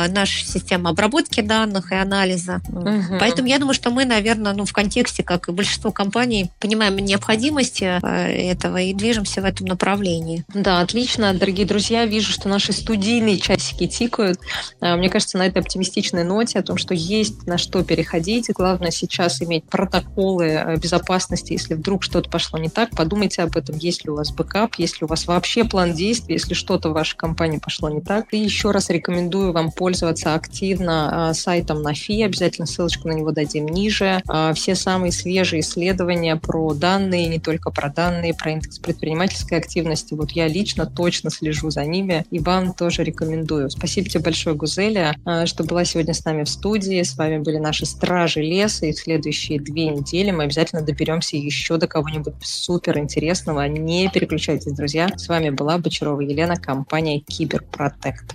наша 0.09 0.45
система 0.45 0.91
обработки 0.91 1.41
данных 1.41 1.93
и 1.93 1.95
анализа 1.97 2.22
анализа. 2.23 2.61
Угу. 2.69 3.19
Поэтому 3.19 3.49
я 3.49 3.59
думаю, 3.59 3.75
что 3.75 3.91
мы, 3.91 4.05
наверное, 4.05 4.53
ну, 4.53 4.65
в 4.65 4.73
контексте, 4.73 5.23
как 5.23 5.49
и 5.49 5.53
большинство 5.53 5.91
компаний, 5.91 6.51
понимаем 6.61 6.97
необходимость 6.97 7.83
э, 7.83 7.99
этого 8.03 8.81
и 8.81 8.95
движемся 8.95 9.43
в 9.43 9.45
этом 9.45 9.67
направлении. 9.67 10.45
Да, 10.55 10.81
отлично. 10.81 11.35
Дорогие 11.35 11.67
друзья, 11.67 12.07
вижу, 12.07 12.33
что 12.33 12.49
наши 12.49 12.73
студийные 12.73 13.39
часики 13.39 13.87
тикают. 13.87 14.39
Э, 14.81 14.97
мне 14.97 15.09
кажется, 15.09 15.39
на 15.39 15.47
этой 15.47 15.59
оптимистичной 15.59 16.25
ноте 16.25 16.59
о 16.59 16.63
том, 16.63 16.77
что 16.77 16.95
есть 16.95 17.47
на 17.47 17.59
что 17.59 17.83
переходить. 17.83 18.51
Главное 18.53 18.91
сейчас 18.91 19.43
иметь 19.43 19.65
протоколы 19.65 20.47
э, 20.47 20.77
безопасности. 20.77 21.53
Если 21.53 21.75
вдруг 21.75 22.03
что-то 22.03 22.31
пошло 22.31 22.59
не 22.59 22.69
так, 22.69 22.91
подумайте 22.91 23.43
об 23.43 23.57
этом. 23.57 23.77
Есть 23.77 24.05
ли 24.05 24.11
у 24.11 24.17
вас 24.17 24.31
бэкап, 24.33 24.77
есть 24.77 25.01
ли 25.01 25.05
у 25.05 25.09
вас 25.09 25.27
вообще 25.27 25.65
план 25.65 25.93
действий, 25.93 26.35
если 26.35 26.55
что-то 26.55 26.91
в 26.91 26.93
вашей 26.93 27.17
компании 27.17 27.59
пошло 27.59 27.89
не 27.89 28.01
так. 28.01 28.33
И 28.33 28.39
еще 28.39 28.71
раз 28.71 28.91
рекомендую 28.91 29.53
вам 29.53 29.73
пользоваться 29.73 30.35
активно 30.35 31.33
сайтом 31.35 31.83
Нафи 31.83 32.12
России. 32.13 32.23
Обязательно 32.25 32.67
ссылочку 32.67 33.09
на 33.09 33.13
него 33.13 33.33
дадим 33.33 33.67
ниже. 33.67 34.23
А, 34.29 34.53
все 34.55 34.75
самые 34.75 35.13
свежие 35.13 35.61
исследования 35.61 36.37
про 36.37 36.75
данные, 36.75 37.29
не 37.29 37.39
только 37.39 37.71
про 37.71 37.89
данные, 37.89 38.35
про 38.35 38.53
индекс 38.53 38.79
предпринимательской 38.79 39.59
активности. 39.59 40.15
Вот 40.15 40.33
я 40.33 40.49
лично 40.49 40.87
точно 40.87 41.31
слежу 41.31 41.71
за 41.71 41.85
ними 41.85 42.25
и 42.31 42.39
вам 42.39 42.75
тоже 42.75 43.05
рекомендую. 43.05 43.71
Спасибо 43.71 44.09
тебе 44.09 44.25
большое, 44.25 44.57
Гузеля, 44.57 45.17
а, 45.25 45.47
что 45.47 45.65
была 45.65 45.85
сегодня 45.85 46.15
с 46.15 46.25
нами 46.25 46.45
в 46.45 46.49
студии. 46.49 47.03
С 47.03 47.17
вами 47.17 47.39
были 47.39 47.59
наши 47.59 47.87
стражи 47.87 48.41
леса. 48.41 48.87
И 48.87 48.93
в 48.93 48.99
следующие 48.99 49.61
две 49.61 49.89
недели 49.89 50.31
мы 50.31 50.45
обязательно 50.45 50.83
доберемся 50.83 51.37
еще 51.37 51.77
до 51.79 51.87
кого-нибудь 51.87 52.35
супер 52.43 52.99
интересного. 52.99 53.67
Не 53.69 54.09
переключайтесь, 54.09 54.73
друзья. 54.73 55.09
С 55.17 55.29
вами 55.29 55.51
была 55.51 55.79
Бочарова 55.79 56.21
Елена, 56.21 56.57
компания 56.57 57.21
Киберпротект. 57.21 58.35